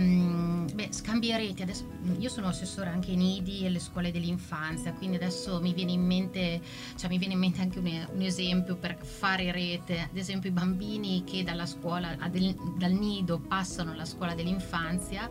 beh, 0.73 0.89
scambia 0.91 1.37
reti, 1.37 1.63
adesso, 1.63 1.89
io 2.19 2.29
sono 2.29 2.49
assessore 2.49 2.91
anche 2.91 3.13
in 3.13 3.21
IDI 3.21 3.63
e 3.63 3.67
alle 3.67 3.79
scuole 3.79 4.11
dell'infanzia, 4.11 4.93
quindi 4.93 5.17
adesso 5.17 5.61
mi 5.61 5.73
viene 5.73 5.93
in 5.93 6.05
mente, 6.05 6.61
cioè 6.97 7.09
mi 7.09 7.19
viene 7.19 7.35
in 7.35 7.41
mente 7.41 7.61
anche 7.61 7.79
un, 7.79 8.07
un 8.13 8.21
esempio 8.21 8.77
per 8.77 8.97
fare 9.01 9.53
rete, 9.53 10.01
ad 10.01 10.17
esempio 10.17 10.51
i 10.51 10.53
bambini 10.53 11.23
che 11.25 11.45
dalla 11.45 11.67
scuola, 11.67 12.17
dal 12.17 12.93
nido 12.93 13.39
passano 13.39 13.93
alla 13.93 14.05
scuola 14.05 14.35
dell'infanzia 14.35 15.31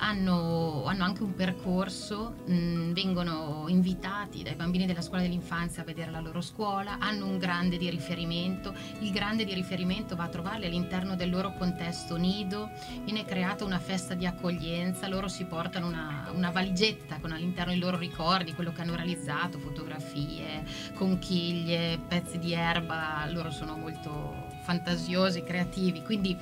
hanno, 0.00 0.84
hanno 0.84 1.04
anche 1.04 1.22
un 1.22 1.34
percorso, 1.34 2.34
mh, 2.46 2.92
vengono 2.92 3.66
invitati 3.68 4.42
dai 4.42 4.54
bambini 4.54 4.86
della 4.86 5.02
scuola 5.02 5.22
dell'infanzia 5.22 5.82
a 5.82 5.84
vedere 5.84 6.10
la 6.10 6.20
loro 6.20 6.40
scuola, 6.40 6.98
hanno 6.98 7.26
un 7.26 7.38
grande 7.38 7.76
di 7.76 7.88
riferimento, 7.88 8.74
il 9.00 9.10
grande 9.12 9.44
di 9.44 9.54
riferimento 9.54 10.16
va 10.16 10.24
a 10.24 10.28
trovarli 10.28 10.66
all'interno 10.66 11.14
del 11.16 11.30
loro 11.30 11.52
contesto 11.56 12.16
nido, 12.16 12.70
viene 13.04 13.24
creata 13.24 13.64
una 13.64 13.78
festa 13.78 14.14
di 14.14 14.26
accoglienza, 14.26 15.06
loro 15.06 15.28
si 15.28 15.44
portano 15.44 15.86
una, 15.86 16.30
una 16.34 16.50
valigetta 16.50 17.18
con 17.20 17.32
all'interno 17.32 17.72
i 17.72 17.78
loro 17.78 17.98
ricordi, 17.98 18.54
quello 18.54 18.72
che 18.72 18.80
hanno 18.80 18.96
realizzato, 18.96 19.58
fotografie, 19.58 20.64
conchiglie, 20.94 22.00
pezzi 22.08 22.38
di 22.38 22.52
erba, 22.52 23.26
loro 23.30 23.50
sono 23.50 23.76
molto 23.76 24.48
fantasiosi, 24.62 25.42
creativi, 25.42 26.02
quindi 26.02 26.36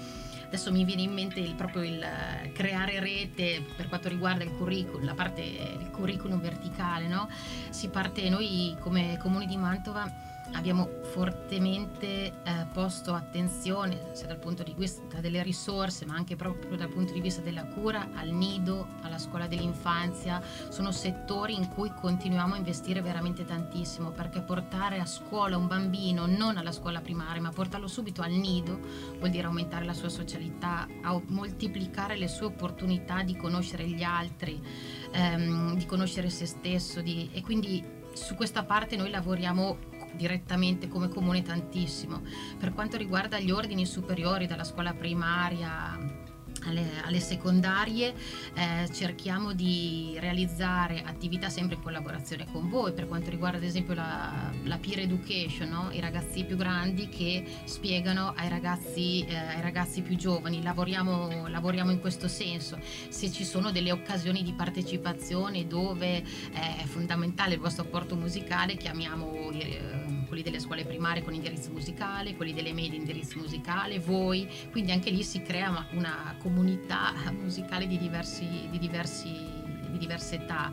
adesso 0.48 0.72
mi 0.72 0.84
viene 0.84 1.02
in 1.02 1.12
mente 1.12 1.40
il, 1.40 1.54
proprio 1.54 1.82
il 1.82 2.04
creare 2.52 2.98
rete 3.00 3.64
per 3.76 3.88
quanto 3.88 4.08
riguarda 4.08 4.44
il 4.44 4.50
curriculum, 4.56 5.04
la 5.04 5.14
parte 5.14 5.42
del 5.42 5.90
curriculum 5.90 6.40
verticale, 6.40 7.06
no? 7.06 7.28
Si 7.70 7.88
parte 7.88 8.28
noi 8.28 8.74
come 8.80 9.16
comune 9.18 9.46
di 9.46 9.56
Mantova 9.56 10.11
abbiamo 10.52 10.88
fortemente 11.02 12.06
eh, 12.08 12.32
posto 12.72 13.14
attenzione 13.14 14.11
sia 14.12 14.26
dal 14.26 14.38
punto 14.38 14.62
di 14.62 14.74
vista 14.76 15.20
delle 15.20 15.42
risorse 15.42 16.04
ma 16.04 16.14
anche 16.14 16.37
proprio 16.37 16.76
dal 16.76 16.88
punto 16.88 17.12
di 17.12 17.20
vista 17.20 17.40
della 17.40 17.64
cura 17.64 18.08
al 18.14 18.28
nido, 18.28 18.88
alla 19.02 19.18
scuola 19.18 19.46
dell'infanzia, 19.46 20.42
sono 20.68 20.92
settori 20.92 21.54
in 21.54 21.68
cui 21.68 21.92
continuiamo 21.94 22.54
a 22.54 22.56
investire 22.56 23.00
veramente 23.00 23.44
tantissimo 23.44 24.11
perché 24.11 24.40
portare 24.40 24.98
a 24.98 25.06
scuola 25.06 25.56
un 25.56 25.66
bambino 25.66 26.26
non 26.26 26.56
alla 26.56 26.72
scuola 26.72 27.00
primaria 27.00 27.40
ma 27.40 27.50
portarlo 27.50 27.88
subito 27.88 28.22
al 28.22 28.32
nido 28.32 28.78
vuol 29.18 29.30
dire 29.30 29.46
aumentare 29.46 29.84
la 29.84 29.94
sua 29.94 30.08
socialità, 30.08 30.87
moltiplicare 31.26 32.16
le 32.16 32.28
sue 32.28 32.46
opportunità 32.46 33.22
di 33.22 33.37
conoscere 33.37 33.87
gli 33.87 34.02
altri, 34.02 34.61
ehm, 35.12 35.76
di 35.76 35.87
conoscere 35.87 36.30
se 36.30 36.46
stesso 36.46 37.00
di, 37.00 37.30
e 37.32 37.42
quindi 37.42 37.96
su 38.12 38.34
questa 38.34 38.64
parte 38.64 38.96
noi 38.96 39.11
lavoriamo 39.11 39.88
direttamente 40.14 40.88
come 40.88 41.09
comune 41.09 41.42
tantissimo. 41.42 42.23
Per 42.59 42.73
quanto 42.73 42.97
riguarda 42.97 43.38
gli 43.38 43.51
ordini 43.51 43.87
superiori 43.87 44.47
dalla 44.47 44.64
scuola 44.64 44.92
primaria 44.94 46.27
alle, 46.64 46.87
alle 47.05 47.21
secondarie 47.21 48.14
eh, 48.55 48.88
cerchiamo 48.92 49.53
di 49.53 50.16
realizzare 50.18 51.03
attività 51.05 51.49
sempre 51.49 51.77
in 51.77 51.83
collaborazione 51.83 52.47
con 52.51 52.68
voi. 52.68 52.92
Per 52.92 53.07
quanto 53.07 53.31
riguarda 53.31 53.59
ad 53.59 53.64
esempio 53.64 53.94
la, 53.94 54.51
la 54.64 54.79
peer 54.79 55.01
education, 55.01 55.68
no? 55.68 55.88
i 55.92 56.01
ragazzi 56.01 56.44
più 56.44 56.57
grandi 56.57 57.09
che 57.09 57.44
spiegano 57.64 58.33
ai 58.37 58.49
ragazzi, 58.49 59.25
eh, 59.25 59.37
ai 59.37 59.61
ragazzi 59.61 60.03
più 60.03 60.16
giovani, 60.16 60.62
lavoriamo, 60.62 61.49
lavoriamo, 61.49 61.90
in 61.90 62.01
questo 62.01 62.29
senso, 62.29 62.79
se 63.09 63.31
ci 63.31 63.44
sono 63.44 63.71
delle 63.71 63.92
occasioni 63.92 64.42
di 64.42 64.53
partecipazione 64.53 65.66
dove 65.66 66.23
è 66.53 66.85
fondamentale 66.85 67.55
il 67.55 67.61
vostro 67.61 67.85
apporto 67.85 68.16
musicale 68.16 68.77
chiamiamo... 68.77 69.51
Eh, 69.51 70.17
quelli 70.29 70.43
delle 70.43 70.61
scuole 70.61 70.85
primarie 70.85 71.25
con 71.25 71.35
indirizzo 71.35 71.71
musicale, 71.73 72.37
quelli 72.37 72.53
delle 72.53 72.73
medie 72.73 72.99
indirizzo 72.99 73.38
musicale, 73.38 73.99
voi, 73.99 74.49
quindi 74.71 74.93
anche 74.93 75.11
lì 75.11 75.25
si 75.25 75.43
crea 75.43 75.87
una 75.93 76.37
comunità 76.38 77.12
musicale 77.33 77.87
di, 77.87 77.99
diversi, 77.99 78.47
di, 78.71 78.79
diversi, 78.79 79.33
di 79.91 79.99
diverse 79.99 80.37
età 80.37 80.71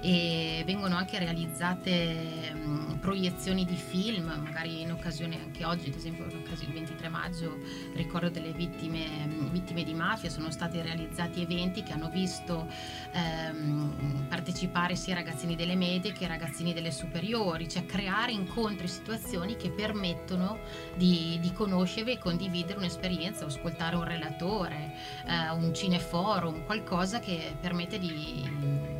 e 0.00 0.62
vengono 0.66 0.96
anche 0.96 1.18
realizzate 1.18 2.54
proiezioni 3.00 3.64
di 3.64 3.76
film, 3.76 4.32
magari 4.42 4.80
in 4.80 4.90
occasione 4.90 5.38
anche 5.40 5.64
oggi, 5.64 5.90
ad 5.90 5.94
esempio 5.94 6.24
in 6.24 6.38
occasione 6.38 6.72
del 6.72 6.82
23 6.82 7.08
maggio, 7.08 7.58
ricordo 7.94 8.30
delle 8.30 8.52
vittime, 8.52 9.28
vittime, 9.52 9.84
di 9.84 9.94
mafia, 9.94 10.28
sono 10.28 10.50
stati 10.50 10.80
realizzati 10.80 11.42
eventi 11.42 11.82
che 11.84 11.92
hanno 11.92 12.08
visto 12.10 12.66
ehm, 13.12 14.26
partecipare 14.28 14.96
sia 14.96 15.14
ragazzini 15.14 15.54
delle 15.54 15.76
medie 15.76 16.12
che 16.12 16.26
ragazzini 16.26 16.72
delle 16.72 16.90
superiori, 16.90 17.68
cioè 17.68 17.86
creare 17.86 18.32
incontri, 18.32 18.88
situazioni 18.88 19.56
che 19.56 19.70
permettono 19.70 20.58
di, 20.96 21.38
di 21.40 21.52
conoscere 21.52 22.12
e 22.12 22.18
condividere 22.18 22.78
un'esperienza, 22.78 23.44
ascoltare 23.44 23.94
un 23.94 24.04
relatore, 24.04 24.94
eh, 25.26 25.50
un 25.50 25.72
cineforum, 25.72 26.64
qualcosa 26.64 27.20
che 27.20 27.54
permette 27.60 27.98
di 27.98 28.95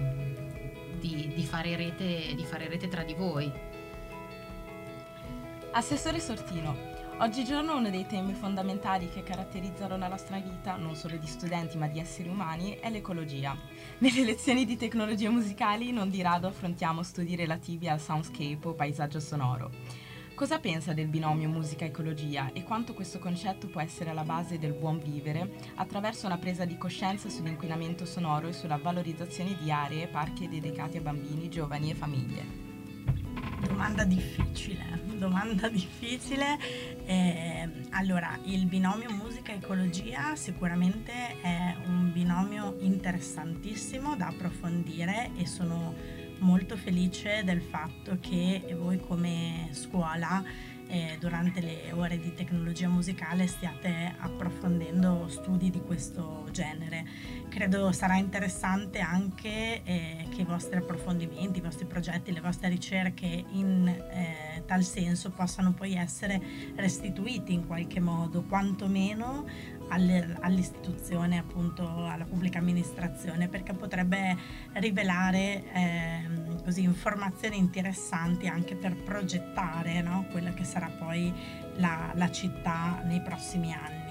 di, 0.98 1.32
di, 1.35 1.44
fare 1.44 1.76
rete, 1.76 2.35
di 2.35 2.44
fare 2.44 2.68
rete 2.68 2.88
tra 2.88 3.02
di 3.02 3.14
voi. 3.14 3.50
Assessore 5.72 6.20
Sortino, 6.20 6.94
Oggigiorno 7.18 7.78
uno 7.78 7.88
dei 7.88 8.06
temi 8.06 8.35
fondamentali 8.35 9.09
che 9.09 9.22
caratterizzano 9.22 9.96
la 9.96 10.06
nostra 10.06 10.38
vita, 10.38 10.76
non 10.76 10.94
solo 10.94 11.16
di 11.16 11.26
studenti 11.26 11.78
ma 11.78 11.88
di 11.88 11.98
esseri 11.98 12.28
umani, 12.28 12.76
è 12.78 12.90
l'ecologia. 12.90 13.56
Nelle 13.98 14.22
lezioni 14.22 14.66
di 14.66 14.76
tecnologie 14.76 15.30
musicali 15.30 15.92
non 15.92 16.11
di 16.11 16.20
rado 16.20 16.46
affrontiamo 16.46 17.02
studi 17.02 17.35
relativi 17.35 17.88
al 17.88 18.00
soundscape 18.00 18.68
o 18.68 18.74
paesaggio 18.74 19.18
sonoro. 19.18 19.70
Cosa 20.37 20.59
pensa 20.59 20.92
del 20.92 21.07
binomio 21.07 21.49
musica-ecologia 21.49 22.53
e 22.53 22.62
quanto 22.62 22.92
questo 22.92 23.18
concetto 23.18 23.68
può 23.68 23.81
essere 23.81 24.11
alla 24.11 24.22
base 24.22 24.59
del 24.59 24.75
buon 24.75 24.99
vivere 24.99 25.53
attraverso 25.77 26.27
una 26.27 26.37
presa 26.37 26.66
di 26.66 26.77
coscienza 26.77 27.31
sull'inquinamento 27.31 28.05
sonoro 28.05 28.49
e 28.49 28.53
sulla 28.53 28.77
valorizzazione 28.77 29.57
di 29.59 29.70
aree 29.70 30.03
e 30.03 30.07
parchi 30.09 30.46
dedicati 30.46 30.99
a 30.99 31.01
bambini, 31.01 31.49
giovani 31.49 31.90
e 31.90 31.94
famiglie? 31.94 32.44
Domanda 33.66 34.05
difficile, 34.05 35.01
domanda 35.16 35.70
difficile. 35.70 36.59
Eh, 37.07 37.70
allora, 37.92 38.38
il 38.44 38.66
binomio 38.66 39.11
musica-ecologia 39.12 40.37
sicuramente 40.37 41.40
è 41.40 41.77
un 41.87 42.12
binomio 42.12 42.77
interessantissimo 42.81 44.16
da 44.16 44.27
approfondire 44.27 45.31
e 45.38 45.46
sono 45.46 45.94
molto 46.38 46.77
felice 46.77 47.42
del 47.44 47.62
fatto 47.62 48.18
che 48.20 48.77
voi 48.79 49.01
come 49.01 49.68
scuola 49.72 50.42
eh, 50.88 51.16
durante 51.18 51.61
le 51.61 51.92
ore 51.92 52.18
di 52.18 52.33
tecnologia 52.35 52.88
musicale 52.88 53.46
stiate 53.46 54.14
approfondendo 54.18 55.27
studi 55.29 55.70
di 55.70 55.81
questo 55.81 56.46
genere. 56.53 57.05
Credo 57.49 57.90
sarà 57.92 58.16
interessante 58.16 59.01
anche 59.01 59.83
eh, 59.83 60.27
che 60.29 60.42
i 60.42 60.44
vostri 60.44 60.77
approfondimenti, 60.77 61.59
i 61.59 61.62
vostri 61.62 61.87
progetti, 61.87 62.33
le 62.33 62.40
vostre 62.40 62.68
ricerche 62.68 63.44
in 63.51 63.88
eh, 63.88 64.62
tal 64.66 64.85
senso 64.85 65.31
possano 65.31 65.72
poi 65.72 65.94
essere 65.94 66.40
restituiti 66.75 67.53
in 67.53 67.66
qualche 67.66 68.01
modo, 68.01 68.42
quantomeno 68.42 69.44
all'istituzione, 69.88 71.38
appunto 71.38 72.07
alla 72.07 72.25
pubblica 72.25 72.59
amministrazione, 72.59 73.49
perché 73.49 73.72
potrebbe 73.72 74.37
rivelare 74.75 75.64
eh, 75.72 76.22
così, 76.64 76.83
informazioni 76.83 77.57
interessanti 77.57 78.46
anche 78.46 78.75
per 78.75 78.96
progettare 78.96 80.03
no? 80.03 80.27
quella 80.31 80.53
che 80.53 80.64
sarà 80.64 80.88
poi 80.88 81.33
la, 81.77 82.11
la, 82.14 82.31
città 82.31 83.03
nei 83.05 83.20
prossimi 83.20 83.72
anni 83.72 84.05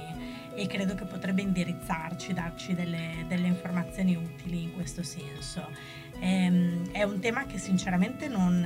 e 0.55 0.67
credo 0.67 0.95
che 0.95 1.05
potrebbe 1.05 1.41
indirizzarci, 1.41 2.33
darci 2.33 2.73
delle, 2.73 3.25
delle 3.27 3.47
informazioni 3.47 4.15
utili 4.15 4.63
in 4.63 4.73
questo 4.73 5.03
senso. 5.03 5.67
Ehm, 6.19 6.91
è 6.91 7.03
un 7.03 7.19
tema 7.19 7.45
che 7.45 7.57
sinceramente 7.57 8.29
non, 8.29 8.65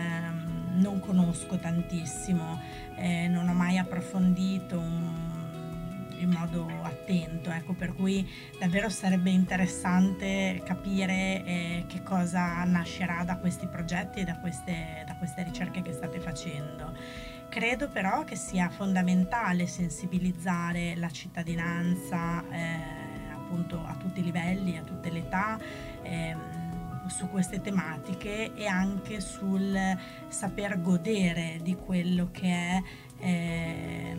non 0.75 0.99
conosco 0.99 1.57
tantissimo, 1.57 2.61
eh, 2.95 3.27
non 3.27 3.47
ho 3.47 3.53
mai 3.53 3.77
approfondito 3.77 4.77
un, 4.77 5.28
in 6.19 6.29
modo 6.29 6.67
attento, 6.83 7.49
ecco, 7.49 7.73
per 7.73 7.93
cui 7.93 8.27
davvero 8.59 8.89
sarebbe 8.89 9.29
interessante 9.29 10.61
capire 10.63 11.43
eh, 11.45 11.85
che 11.87 12.03
cosa 12.03 12.63
nascerà 12.63 13.23
da 13.23 13.37
questi 13.37 13.67
progetti 13.67 14.19
e 14.19 14.23
da 14.23 14.37
queste, 14.37 15.03
da 15.05 15.15
queste 15.15 15.43
ricerche 15.43 15.81
che 15.81 15.91
state 15.91 16.19
facendo. 16.19 16.93
Credo 17.49 17.89
però 17.89 18.23
che 18.23 18.35
sia 18.35 18.69
fondamentale 18.69 19.65
sensibilizzare 19.65 20.95
la 20.95 21.09
cittadinanza 21.09 22.43
eh, 22.49 23.33
appunto 23.33 23.83
a 23.85 23.95
tutti 23.95 24.19
i 24.19 24.23
livelli, 24.23 24.77
a 24.77 24.83
tutte 24.83 25.09
le 25.09 25.19
età. 25.19 25.59
Eh, 26.03 26.67
su 27.09 27.27
queste 27.27 27.59
tematiche 27.59 28.53
e 28.53 28.67
anche 28.67 29.19
sul 29.19 29.75
saper 30.27 30.79
godere 30.79 31.57
di 31.61 31.75
quello 31.75 32.29
che 32.31 32.47
è 32.47 32.83
eh, 33.19 34.17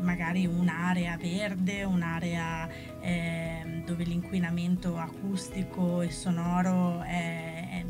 magari 0.00 0.46
un'area 0.46 1.16
verde, 1.16 1.84
un'area 1.84 2.68
eh, 3.00 3.82
dove 3.84 4.04
l'inquinamento 4.04 4.96
acustico 4.96 6.02
e 6.02 6.10
sonoro 6.10 7.02
è, 7.02 7.68
è, 7.70 7.84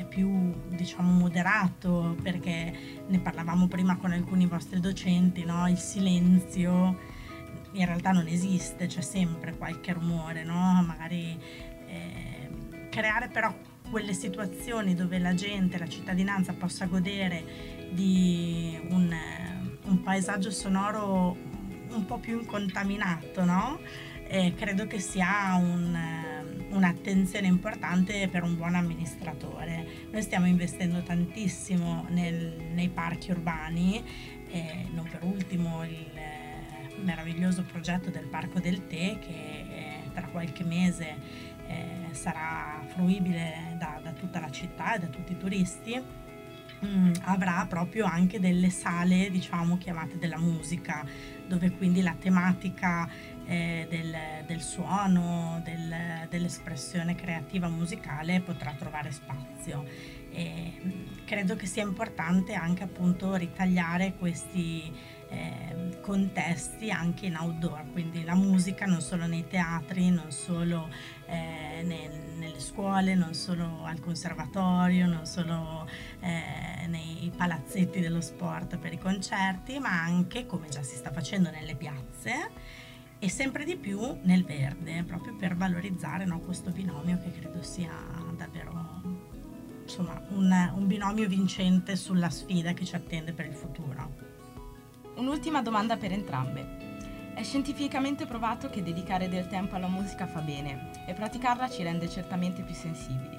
è, 0.00 0.04
più 0.04 0.54
diciamo 0.68 1.12
moderato 1.12 2.16
perché 2.22 2.72
ne 3.06 3.18
parlavamo 3.18 3.66
prima 3.66 3.96
con 3.96 4.12
alcuni 4.12 4.46
vostri 4.46 4.80
docenti, 4.80 5.44
no? 5.44 5.68
il 5.68 5.78
silenzio 5.78 7.14
in 7.72 7.84
realtà 7.84 8.10
non 8.10 8.26
esiste, 8.26 8.86
c'è 8.86 9.02
sempre 9.02 9.56
qualche 9.56 9.92
rumore, 9.92 10.44
no? 10.44 10.82
magari 10.86 11.38
eh, 11.86 12.88
creare 12.88 13.28
però 13.28 13.54
quelle 13.90 14.14
situazioni 14.14 14.94
dove 14.94 15.18
la 15.18 15.34
gente, 15.34 15.78
la 15.78 15.88
cittadinanza 15.88 16.52
possa 16.52 16.86
godere 16.86 17.75
di 17.92 18.78
un 18.90 19.14
un 19.86 20.02
paesaggio 20.02 20.50
sonoro 20.50 21.36
un 21.90 22.04
po' 22.06 22.18
più 22.18 22.40
incontaminato, 22.40 23.44
no? 23.44 23.78
E 24.28 24.54
credo 24.56 24.86
che 24.86 24.98
sia 24.98 25.54
un, 25.54 25.96
un'attenzione 26.70 27.46
importante 27.46 28.28
per 28.28 28.42
un 28.42 28.56
buon 28.56 28.74
amministratore. 28.74 29.86
Noi 30.10 30.22
stiamo 30.22 30.46
investendo 30.46 31.02
tantissimo 31.02 32.06
nel, 32.08 32.70
nei 32.72 32.88
parchi 32.88 33.30
urbani, 33.30 34.02
e 34.48 34.86
non 34.92 35.08
per 35.08 35.22
ultimo 35.22 35.84
il 35.84 36.10
meraviglioso 37.02 37.62
progetto 37.62 38.10
del 38.10 38.26
Parco 38.26 38.58
del 38.58 38.86
Tè 38.86 39.18
che 39.18 39.64
tra 40.12 40.26
qualche 40.28 40.64
mese 40.64 41.14
eh, 41.68 42.08
sarà 42.12 42.82
fruibile 42.86 43.76
da, 43.78 44.00
da 44.02 44.12
tutta 44.12 44.40
la 44.40 44.50
città 44.50 44.94
e 44.94 44.98
da 45.00 45.06
tutti 45.06 45.32
i 45.32 45.36
turisti 45.36 46.02
mh, 46.80 46.86
mm, 46.86 47.12
avrà 47.22 47.64
proprio 47.68 48.04
anche 48.04 48.40
delle 48.40 48.70
sale, 48.70 49.30
diciamo, 49.30 49.78
chiamate 49.78 50.18
della 50.18 50.38
musica, 50.38 51.04
dove 51.46 51.70
quindi 51.72 52.02
la 52.02 52.14
tematica 52.18 53.08
eh, 53.46 53.86
del, 53.88 54.16
del, 54.46 54.60
suono, 54.60 55.60
del, 55.64 56.26
dell'espressione 56.28 57.14
creativa 57.14 57.68
musicale 57.68 58.40
potrà 58.40 58.72
trovare 58.72 59.10
spazio. 59.10 59.84
E, 60.32 60.72
mh, 60.80 60.88
mm, 60.88 61.24
credo 61.24 61.56
che 61.56 61.66
sia 61.66 61.82
importante 61.82 62.54
anche 62.54 62.82
appunto 62.82 63.34
ritagliare 63.34 64.14
questi 64.18 64.92
eh, 65.36 66.00
contesti 66.00 66.90
anche 66.90 67.26
in 67.26 67.36
outdoor, 67.36 67.90
quindi 67.92 68.24
la 68.24 68.34
musica 68.34 68.86
non 68.86 69.00
solo 69.00 69.26
nei 69.26 69.46
teatri, 69.46 70.10
non 70.10 70.30
solo 70.30 70.88
eh, 71.26 71.82
nel, 71.82 72.36
nelle 72.38 72.60
scuole, 72.60 73.14
non 73.14 73.34
solo 73.34 73.84
al 73.84 74.00
conservatorio, 74.00 75.06
non 75.06 75.26
solo 75.26 75.86
eh, 76.20 76.86
nei 76.86 77.30
palazzetti 77.36 78.00
dello 78.00 78.20
sport 78.20 78.78
per 78.78 78.92
i 78.92 78.98
concerti, 78.98 79.78
ma 79.78 80.02
anche, 80.02 80.46
come 80.46 80.68
già 80.68 80.82
si 80.82 80.96
sta 80.96 81.12
facendo 81.12 81.50
nelle 81.50 81.74
piazze, 81.74 82.50
e 83.18 83.28
sempre 83.28 83.64
di 83.64 83.76
più 83.76 84.18
nel 84.22 84.44
verde, 84.44 85.02
proprio 85.02 85.34
per 85.36 85.56
valorizzare 85.56 86.24
no, 86.24 86.38
questo 86.40 86.70
binomio 86.70 87.18
che 87.18 87.32
credo 87.32 87.62
sia 87.62 87.90
davvero 88.36 89.24
insomma, 89.82 90.20
un, 90.30 90.72
un 90.74 90.86
binomio 90.86 91.26
vincente 91.28 91.96
sulla 91.96 92.30
sfida 92.30 92.72
che 92.74 92.84
ci 92.84 92.94
attende 92.94 93.32
per 93.32 93.46
il 93.46 93.54
futuro. 93.54 94.35
Un'ultima 95.16 95.62
domanda 95.62 95.96
per 95.96 96.12
entrambe. 96.12 97.32
È 97.32 97.42
scientificamente 97.42 98.26
provato 98.26 98.68
che 98.68 98.82
dedicare 98.82 99.30
del 99.30 99.46
tempo 99.46 99.74
alla 99.74 99.88
musica 99.88 100.26
fa 100.26 100.42
bene 100.42 100.90
e 101.06 101.14
praticarla 101.14 101.70
ci 101.70 101.82
rende 101.82 102.06
certamente 102.06 102.62
più 102.62 102.74
sensibili. 102.74 103.34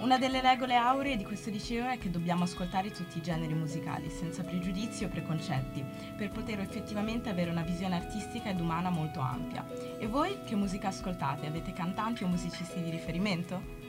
Una 0.00 0.18
delle 0.18 0.42
regole 0.42 0.74
auree 0.74 1.16
di 1.16 1.24
questo 1.24 1.48
liceo 1.48 1.88
è 1.88 1.96
che 1.96 2.10
dobbiamo 2.10 2.44
ascoltare 2.44 2.90
tutti 2.90 3.16
i 3.16 3.22
generi 3.22 3.54
musicali, 3.54 4.10
senza 4.10 4.42
pregiudizi 4.42 5.04
o 5.04 5.08
preconcetti, 5.08 5.82
per 6.14 6.30
poter 6.30 6.60
effettivamente 6.60 7.30
avere 7.30 7.50
una 7.50 7.62
visione 7.62 7.96
artistica 7.96 8.50
ed 8.50 8.60
umana 8.60 8.90
molto 8.90 9.20
ampia. 9.20 9.64
E 9.98 10.06
voi 10.06 10.40
che 10.44 10.54
musica 10.54 10.88
ascoltate? 10.88 11.46
Avete 11.46 11.72
cantanti 11.72 12.24
o 12.24 12.28
musicisti 12.28 12.82
di 12.82 12.90
riferimento? 12.90 13.85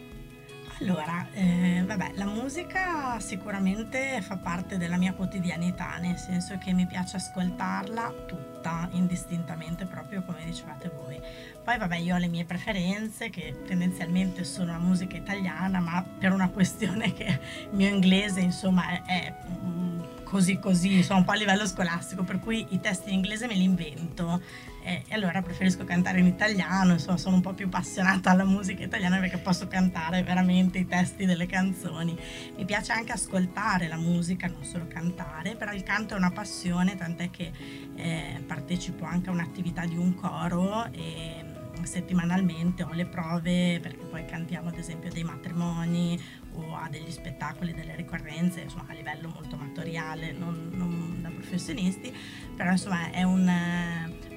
Allora, 0.80 1.26
eh, 1.34 1.84
vabbè, 1.84 2.12
la 2.13 2.26
musica 2.26 3.20
sicuramente 3.20 4.22
fa 4.22 4.38
parte 4.38 4.78
della 4.78 4.98
mia 4.98 5.13
quotidianità, 5.13 5.98
nel 5.98 6.18
senso 6.18 6.60
che 6.60 6.72
mi 6.72 6.86
piace 6.86 7.18
ascoltarla 7.18 8.13
tutta, 8.28 8.88
indistintamente, 8.92 9.86
proprio 9.86 10.22
come 10.22 10.46
dicevate 10.46 10.92
voi. 10.96 11.20
Poi, 11.63 11.78
vabbè, 11.80 11.96
io 11.96 12.13
ho 12.13 12.20
le 12.20 12.28
mie 12.28 12.46
preferenze, 12.46 13.32
che 13.32 13.63
tendenzialmente 13.66 14.44
sono 14.44 14.72
la 14.72 14.78
musica 14.78 15.18
italiana, 15.18 15.80
ma 15.80 16.04
per 16.04 16.32
una 16.32 16.50
questione 16.54 17.12
che 17.12 17.26
il 17.26 17.76
mio 17.76 17.90
inglese, 17.90 18.42
insomma, 18.42 18.88
è, 18.88 19.02
è 19.04 19.34
mm, 19.50 19.96
così 20.28 20.60
così, 20.60 20.98
insomma, 20.98 21.20
un 21.20 21.26
po' 21.26 21.32
a 21.32 21.36
livello 21.36 21.66
scolastico, 21.66 22.24
per 22.24 22.40
cui 22.40 22.66
i 22.72 22.82
testi 22.82 23.10
in 23.10 23.16
inglese 23.16 23.48
me 23.48 23.54
li 23.54 23.63
invento 23.63 24.42
e, 24.84 25.04
allora 25.12 25.42
preferisco 25.42 25.86
cantare 25.86 26.20
in 26.20 26.26
italiano, 26.26 26.94
insomma 26.94 27.18
sono 27.18 27.36
un 27.36 27.42
po' 27.42 27.54
più 27.54 27.68
appassionata 27.68 28.32
alla 28.32 28.44
musica 28.44 28.84
italiana 28.84 29.20
perché 29.20 29.38
posso 29.38 29.68
cantare 29.68 30.24
veramente 30.24 30.80
i 30.80 30.86
testi 30.86 31.26
delle 31.26 31.46
canzoni. 31.46 32.18
Mi 32.58 32.66
piace 32.66 32.92
anche 32.92 33.13
ascoltare 33.13 33.88
la 33.88 33.98
musica, 33.98 34.48
non 34.48 34.66
solo 34.66 34.86
cantare, 34.88 35.56
però 35.56 35.72
il 35.72 35.84
canto 35.84 36.13
è 36.13 36.18
una 36.18 36.32
passione, 36.32 36.98
tant'è 36.98 37.30
che 37.30 37.52
eh, 37.96 38.44
partecipo 38.46 39.06
anche 39.06 39.30
a 39.30 39.32
un'attività 39.32 39.86
di 39.86 39.96
un 39.96 40.13
coro 40.13 40.92
e 40.92 41.56
settimanalmente 41.84 42.84
ho 42.84 42.92
le 42.92 43.06
prove 43.06 43.80
perché 43.82 44.04
poi 44.04 44.26
cantiamo 44.26 44.70
ad 44.70 44.78
esempio 44.78 45.12
dei 45.12 45.24
matrimoni 45.24 46.20
o 46.58 46.76
a 46.76 46.88
degli 46.89 47.12
spettacoli, 47.12 47.74
delle 47.74 47.96
ricorrenze, 47.96 48.62
insomma 48.62 48.86
a 48.88 48.93
livello 48.93 49.30
molto 49.34 49.56
amatoriale, 49.56 50.32
non, 50.32 50.70
non 50.74 51.22
da 51.22 51.30
professionisti, 51.30 52.13
però 52.56 52.72
insomma 52.72 53.12
è 53.12 53.24
un, 53.24 53.50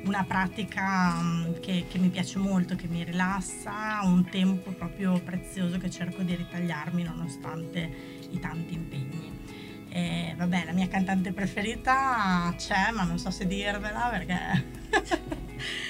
una 0.04 0.24
pratica 0.24 1.16
che, 1.61 1.87
che, 1.88 1.98
mi 1.98 2.09
piace 2.09 2.38
molto, 2.38 2.76
che 2.76 2.87
mi 2.88 3.04
rilassa, 3.04 4.00
un 4.02 4.24
tempo 4.28 4.70
proprio 4.70 5.18
prezioso 5.20 5.78
che 5.78 5.90
cerco 5.90 6.22
di 6.22 6.35
ritagliarmi 6.35 7.02
nonostante 7.02 7.90
i 8.30 8.38
tanti 8.38 8.74
impegni. 8.74 9.38
E, 9.88 10.35
vabbè, 10.37 10.64
la 10.66 10.72
mia 10.72 10.87
cantante 10.87 11.33
preferita 11.33 12.54
c'è, 12.56 12.92
ma 12.92 13.02
non 13.02 13.18
so 13.18 13.30
se 13.30 13.46
dirvela 13.46 14.09
perché 14.11 14.38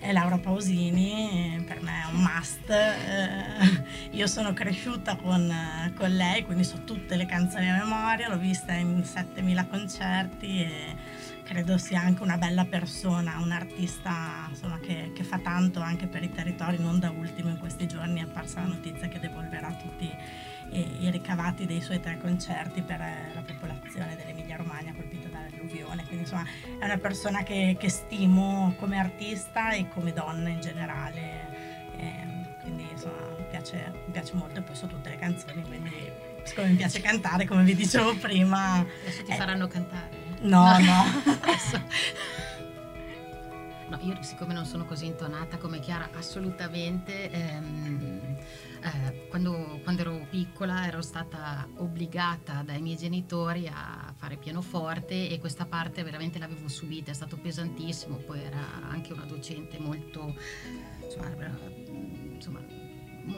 è 0.00 0.12
Laura 0.12 0.38
Pausini, 0.38 1.62
per 1.66 1.80
me 1.80 2.02
è 2.02 2.12
un 2.12 2.20
must. 2.20 2.68
Eh, 2.68 3.84
io 4.10 4.26
sono 4.26 4.52
cresciuta 4.52 5.16
con, 5.16 5.52
con, 5.94 6.10
lei, 6.10 6.44
quindi 6.44 6.64
so 6.64 6.82
tutte 6.84 7.16
le 7.16 7.26
canzoni 7.26 7.70
a 7.70 7.76
memoria, 7.78 8.28
l'ho 8.28 8.38
vista 8.38 8.72
in 8.72 9.04
7000 9.04 9.66
concerti 9.66 10.62
e 10.62 10.96
credo 11.44 11.78
sia 11.78 12.00
anche 12.00 12.22
una 12.22 12.36
bella 12.36 12.64
persona, 12.64 13.38
un 13.38 13.52
artista 13.52 14.46
insomma, 14.50 14.78
che, 14.80 15.12
che, 15.14 15.24
fa 15.24 15.38
tanto 15.38 15.80
anche 15.80 16.06
per 16.06 16.22
i 16.22 16.30
territori, 16.30 16.78
non 16.78 16.98
da 16.98 17.10
ultimo 17.10 17.48
in 17.48 17.58
questi 17.58 17.86
giorni 17.86 18.20
è 18.20 18.24
apparsa 18.24 18.60
la 18.60 18.66
notizia 18.66 19.08
che 19.08 19.18
devolverà 19.18 19.72
tutti 19.72 20.10
i, 20.72 21.04
i 21.04 21.10
ricavati 21.10 21.64
dei 21.64 21.80
suoi 21.80 22.00
tre 22.00 22.18
concerti 22.18 22.82
per 22.82 22.98
la 23.34 23.40
popolazione 23.40 24.16
dell'Emilia 24.16 24.56
Romagna 24.56 24.92
dall'alluvione, 25.68 26.04
quindi 26.04 26.22
insomma 26.24 26.44
è 26.78 26.84
una 26.84 26.98
persona 26.98 27.42
che, 27.42 27.76
che 27.78 27.88
stimo 27.88 28.74
come 28.78 28.98
artista 28.98 29.70
e 29.70 29.88
come 29.88 30.12
donna 30.12 30.48
in 30.48 30.60
generale, 30.60 31.92
e, 31.96 32.56
quindi 32.62 32.88
insomma 32.90 33.20
mi 33.36 33.44
piace, 33.50 33.92
mi 34.06 34.12
piace 34.12 34.34
molto. 34.34 34.58
E 34.58 34.62
poi 34.62 34.74
so 34.74 34.86
tutte 34.86 35.10
le 35.10 35.16
canzoni, 35.16 35.62
quindi 35.62 36.10
siccome 36.42 36.68
mi 36.68 36.76
piace 36.76 37.00
cantare 37.00 37.46
come 37.46 37.62
vi 37.62 37.74
dicevo 37.74 38.16
prima... 38.16 38.78
Adesso 38.78 39.24
ti 39.24 39.32
eh, 39.32 39.36
faranno 39.36 39.66
cantare. 39.68 40.26
No, 40.40 40.78
no. 40.78 41.04
no, 43.88 43.98
io 44.00 44.16
siccome 44.20 44.54
non 44.54 44.64
sono 44.64 44.84
così 44.84 45.06
intonata 45.06 45.58
come 45.58 45.78
Chiara, 45.80 46.08
assolutamente... 46.16 47.30
Ehm, 47.30 47.64
eh, 47.64 47.67
quando, 49.38 49.80
quando, 49.84 50.00
ero 50.00 50.26
piccola 50.28 50.86
ero 50.86 51.00
stata 51.00 51.68
obbligata 51.76 52.62
dai 52.64 52.80
miei 52.80 52.96
genitori 52.96 53.68
a 53.68 54.12
fare 54.16 54.36
pianoforte 54.36 55.28
e 55.28 55.38
questa 55.38 55.64
parte 55.64 56.02
veramente 56.02 56.40
l'avevo 56.40 56.66
subita, 56.66 57.12
è 57.12 57.14
stato 57.14 57.36
pesantissimo, 57.36 58.16
poi 58.16 58.42
era 58.42 58.82
anche 58.88 59.12
una 59.12 59.24
docente 59.26 59.78
molto, 59.78 60.34
insomma, 61.04 61.28
insomma 62.34 62.77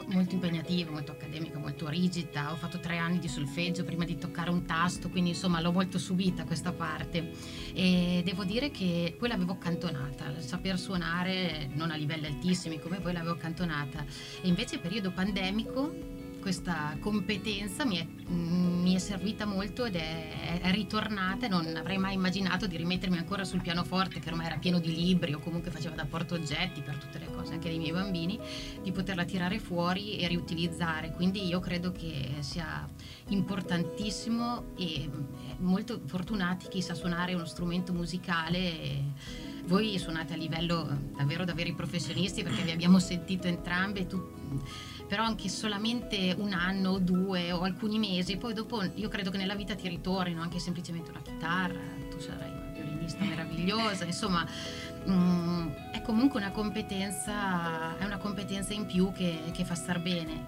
molto 0.07 0.35
impegnativa, 0.35 0.91
molto 0.91 1.11
accademica, 1.11 1.59
molto 1.59 1.87
rigida. 1.87 2.51
Ho 2.51 2.55
fatto 2.55 2.79
tre 2.79 2.97
anni 2.97 3.19
di 3.19 3.27
solfeggio 3.27 3.83
prima 3.83 4.05
di 4.05 4.17
toccare 4.17 4.49
un 4.49 4.65
tasto, 4.65 5.09
quindi 5.09 5.31
insomma 5.31 5.61
l'ho 5.61 5.71
molto 5.71 5.97
subita 5.97 6.45
questa 6.45 6.71
parte. 6.71 7.31
E 7.73 8.21
devo 8.23 8.43
dire 8.43 8.71
che 8.71 9.15
poi 9.17 9.29
l'avevo 9.29 9.53
accantonata, 9.53 10.29
il 10.29 10.43
saper 10.43 10.79
suonare 10.79 11.69
non 11.73 11.91
a 11.91 11.95
livelli 11.95 12.25
altissimi 12.25 12.79
come 12.79 12.99
voi 12.99 13.13
l'avevo 13.13 13.33
accantonata. 13.33 14.05
E 14.41 14.47
invece 14.47 14.79
periodo 14.79 15.11
pandemico 15.11 16.10
questa 16.41 16.97
competenza 16.99 17.85
mi 17.85 17.97
è, 17.97 18.05
mm, 18.05 18.81
mi 18.81 18.95
è, 18.95 18.97
servita 18.97 19.45
molto 19.45 19.85
ed 19.85 19.95
è, 19.95 20.59
è 20.61 20.71
ritornata 20.71 21.47
non 21.47 21.73
avrei 21.77 21.97
mai 21.97 22.15
immaginato 22.15 22.67
di 22.67 22.75
rimettermi 22.75 23.17
ancora 23.17 23.45
sul 23.45 23.61
pianoforte 23.61 24.19
che 24.19 24.29
ormai 24.29 24.47
era 24.47 24.57
pieno 24.57 24.79
di 24.79 24.93
libri 24.93 25.33
o 25.33 25.39
comunque 25.39 25.71
faceva 25.71 25.95
da 25.95 26.05
portaoggetti 26.05 26.81
per 26.81 26.97
tutte 26.97 27.19
le 27.19 27.31
cose 27.31 27.53
anche 27.53 27.69
dei 27.69 27.77
miei 27.77 27.91
bambini 27.91 28.39
di 28.81 28.91
poterla 28.91 29.23
tirare 29.23 29.59
fuori 29.59 30.17
e 30.17 30.27
riutilizzare. 30.27 31.11
Quindi 31.11 31.45
io 31.45 31.59
credo 31.59 31.91
che 31.91 32.33
sia 32.39 32.87
importantissimo 33.27 34.73
e 34.75 35.09
molto 35.59 36.01
fortunati 36.05 36.67
chi 36.67 36.81
sa 36.81 36.95
suonare 36.95 37.33
uno 37.33 37.45
strumento 37.45 37.93
musicale. 37.93 39.39
Voi 39.65 39.97
suonate 39.99 40.33
a 40.33 40.37
livello 40.37 41.11
davvero 41.15 41.45
da 41.45 41.53
veri 41.53 41.73
professionisti 41.73 42.41
perché 42.41 42.63
vi 42.63 42.71
abbiamo 42.71 42.97
sentito 42.97 43.47
entrambe 43.47 44.07
tu, 44.07 44.19
però 45.11 45.23
anche 45.23 45.49
solamente 45.49 46.33
un 46.39 46.53
anno 46.53 46.91
o 46.91 46.99
due 46.99 47.51
o 47.51 47.63
alcuni 47.63 47.99
mesi, 47.99 48.37
poi 48.37 48.53
dopo 48.53 48.81
io 48.95 49.09
credo 49.09 49.29
che 49.29 49.35
nella 49.35 49.55
vita 49.55 49.75
ti 49.75 49.89
ritornino 49.89 50.41
anche 50.41 50.57
semplicemente 50.57 51.09
una 51.09 51.19
chitarra, 51.21 51.81
tu 52.09 52.17
sarai 52.17 52.49
una 52.49 52.71
violinista 52.71 53.21
meravigliosa, 53.25 54.05
insomma 54.05 54.47
mh, 55.03 55.11
mm, 55.11 55.67
è 55.91 56.01
comunque 56.01 56.39
una 56.39 56.51
competenza, 56.51 57.97
è 57.97 58.05
una 58.05 58.19
competenza 58.19 58.71
in 58.71 58.85
più 58.85 59.11
che, 59.11 59.51
che 59.51 59.65
fa 59.65 59.75
star 59.75 59.99
bene. 59.99 60.45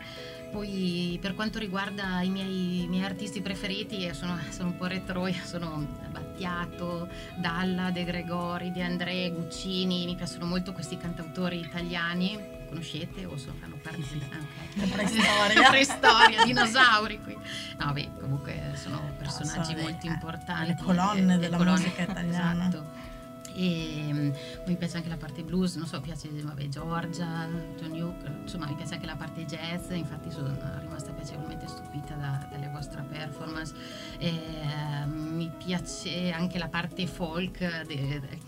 Poi 0.49 1.17
per 1.19 1.35
quanto 1.35 1.59
riguarda 1.59 2.21
i 2.21 2.29
miei, 2.29 2.83
i 2.83 2.87
miei 2.87 3.03
artisti 3.03 3.41
preferiti, 3.41 4.13
sono, 4.13 4.39
sono, 4.49 4.69
un 4.69 4.77
po' 4.77 4.85
retro, 4.85 5.27
sono 5.43 5.85
Battiato, 6.09 7.09
Dalla, 7.35 7.91
De 7.91 8.05
Gregori, 8.05 8.71
De 8.71 8.81
André, 8.81 9.29
Guccini, 9.29 10.05
mi 10.05 10.15
piacciono 10.15 10.45
molto 10.45 10.71
questi 10.71 10.95
cantautori 10.95 11.59
italiani 11.59 12.52
conoscete 12.73 13.25
o 13.25 13.37
sono, 13.37 13.55
fanno 13.59 13.77
parte 13.81 14.01
sì, 14.01 14.19
sì. 14.19 14.25
Ah, 14.31 14.37
okay. 14.77 14.89
preistoria. 14.89 15.69
preistoria, 15.69 16.43
dinosauri 16.43 17.21
qui. 17.21 17.37
No, 17.77 17.93
beh, 17.93 18.09
comunque 18.19 18.73
sono 18.75 18.99
personaggi 19.17 19.75
no, 19.75 19.81
molto 19.83 20.07
le, 20.07 20.13
importanti. 20.13 20.67
Le 20.67 20.77
colonne 20.81 21.37
della 21.37 21.57
colonne, 21.57 21.79
musica 21.79 22.01
italiana. 22.01 22.67
Esatto. 22.67 23.11
E 23.55 24.07
um, 24.09 24.33
mi 24.65 24.75
piace 24.77 24.97
anche 24.97 25.09
la 25.09 25.17
parte 25.17 25.43
blues, 25.43 25.75
non 25.75 25.85
so, 25.85 26.01
piace 26.01 26.27
vabbè, 26.27 26.67
Giorgia, 26.69 27.47
John 27.77 27.91
Duke, 27.91 28.39
insomma 28.41 28.65
mi 28.65 28.73
piace 28.73 28.95
anche 28.95 29.05
la 29.05 29.15
parte 29.15 29.45
jazz, 29.45 29.91
infatti 29.91 30.31
sono 30.31 30.57
rimasta 30.79 31.11
piacevolmente 31.11 31.67
stupita 31.67 32.15
da, 32.15 32.47
dalle 32.49 32.67
vostre 32.69 33.03
performance. 33.03 33.75
E, 34.17 34.31
uh, 34.31 35.07
mi 35.07 35.51
piace 35.63 36.31
anche 36.31 36.57
la 36.57 36.67
parte 36.67 37.05
folk 37.05 37.59
de, 37.85 38.19
de, 38.19 38.39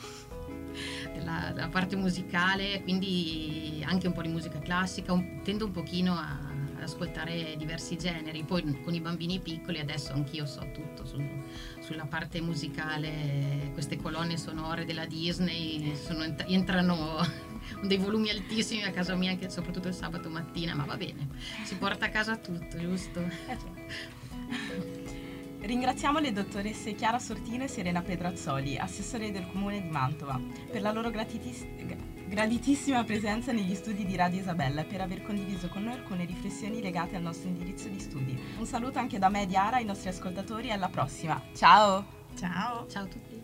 della, 1.17 1.51
della, 1.53 1.69
parte 1.69 1.95
musicale, 1.95 2.81
quindi 2.83 3.83
anche 3.85 4.07
un 4.07 4.13
po' 4.13 4.21
di 4.21 4.29
musica 4.29 4.59
classica, 4.59 5.13
un, 5.13 5.41
tendo 5.43 5.65
un 5.65 5.71
pochino 5.71 6.13
a, 6.13 6.37
ad 6.75 6.81
ascoltare 6.81 7.55
diversi 7.57 7.97
generi, 7.97 8.43
poi 8.43 8.81
con 8.81 8.93
i 8.93 8.99
bambini 8.99 9.39
piccoli 9.39 9.79
adesso 9.79 10.13
anch'io 10.13 10.45
so 10.45 10.67
tutto 10.73 11.05
su, 11.05 11.21
sulla 11.79 12.05
parte 12.05 12.41
musicale, 12.41 13.69
queste 13.73 13.97
colonne 13.97 14.37
sonore 14.37 14.85
della 14.85 15.05
Disney 15.05 15.95
sono, 15.95 16.23
entrano 16.47 17.17
dei 17.83 17.97
volumi 17.97 18.29
altissimi 18.29 18.83
a 18.83 18.91
casa 18.91 19.15
mia, 19.15 19.31
anche 19.31 19.49
soprattutto 19.49 19.87
il 19.87 19.93
sabato 19.93 20.29
mattina, 20.29 20.75
ma 20.75 20.85
va 20.85 20.97
bene, 20.97 21.27
si 21.63 21.75
porta 21.75 22.05
a 22.05 22.09
casa 22.09 22.37
tutto, 22.37 22.77
giusto? 22.77 23.23
Ringraziamo 25.65 26.19
le 26.19 26.31
dottoresse 26.31 26.93
Chiara 26.93 27.17
Sortino 27.17 27.63
e 27.63 27.67
Serena 27.67 28.03
Pedrazzoli, 28.03 28.77
assessore 28.77 29.31
del 29.31 29.47
comune 29.51 29.81
di 29.81 29.89
Mantova, 29.89 30.39
per 30.69 30.79
la 30.79 30.91
loro 30.91 31.09
gratitis- 31.09 31.65
graditissima 32.27 33.03
presenza 33.03 33.51
negli 33.51 33.73
studi 33.73 34.05
di 34.05 34.15
Radio 34.15 34.41
Isabella 34.41 34.81
e 34.81 34.85
per 34.85 35.01
aver 35.01 35.23
condiviso 35.23 35.67
con 35.69 35.85
noi 35.85 35.93
alcune 35.93 36.25
riflessioni 36.25 36.83
legate 36.83 37.15
al 37.15 37.23
nostro 37.23 37.49
indirizzo 37.49 37.87
di 37.87 37.99
studi. 37.99 38.39
Un 38.59 38.65
saluto 38.67 38.99
anche 38.99 39.17
da 39.17 39.29
me 39.29 39.41
e 39.41 39.45
Diara 39.47 39.77
ai 39.77 39.85
nostri 39.85 40.09
ascoltatori 40.09 40.67
e 40.67 40.73
alla 40.73 40.89
prossima. 40.89 41.41
Ciao! 41.55 42.05
Ciao! 42.35 42.85
Ciao 42.87 43.03
a 43.03 43.07
tutti! 43.07 43.34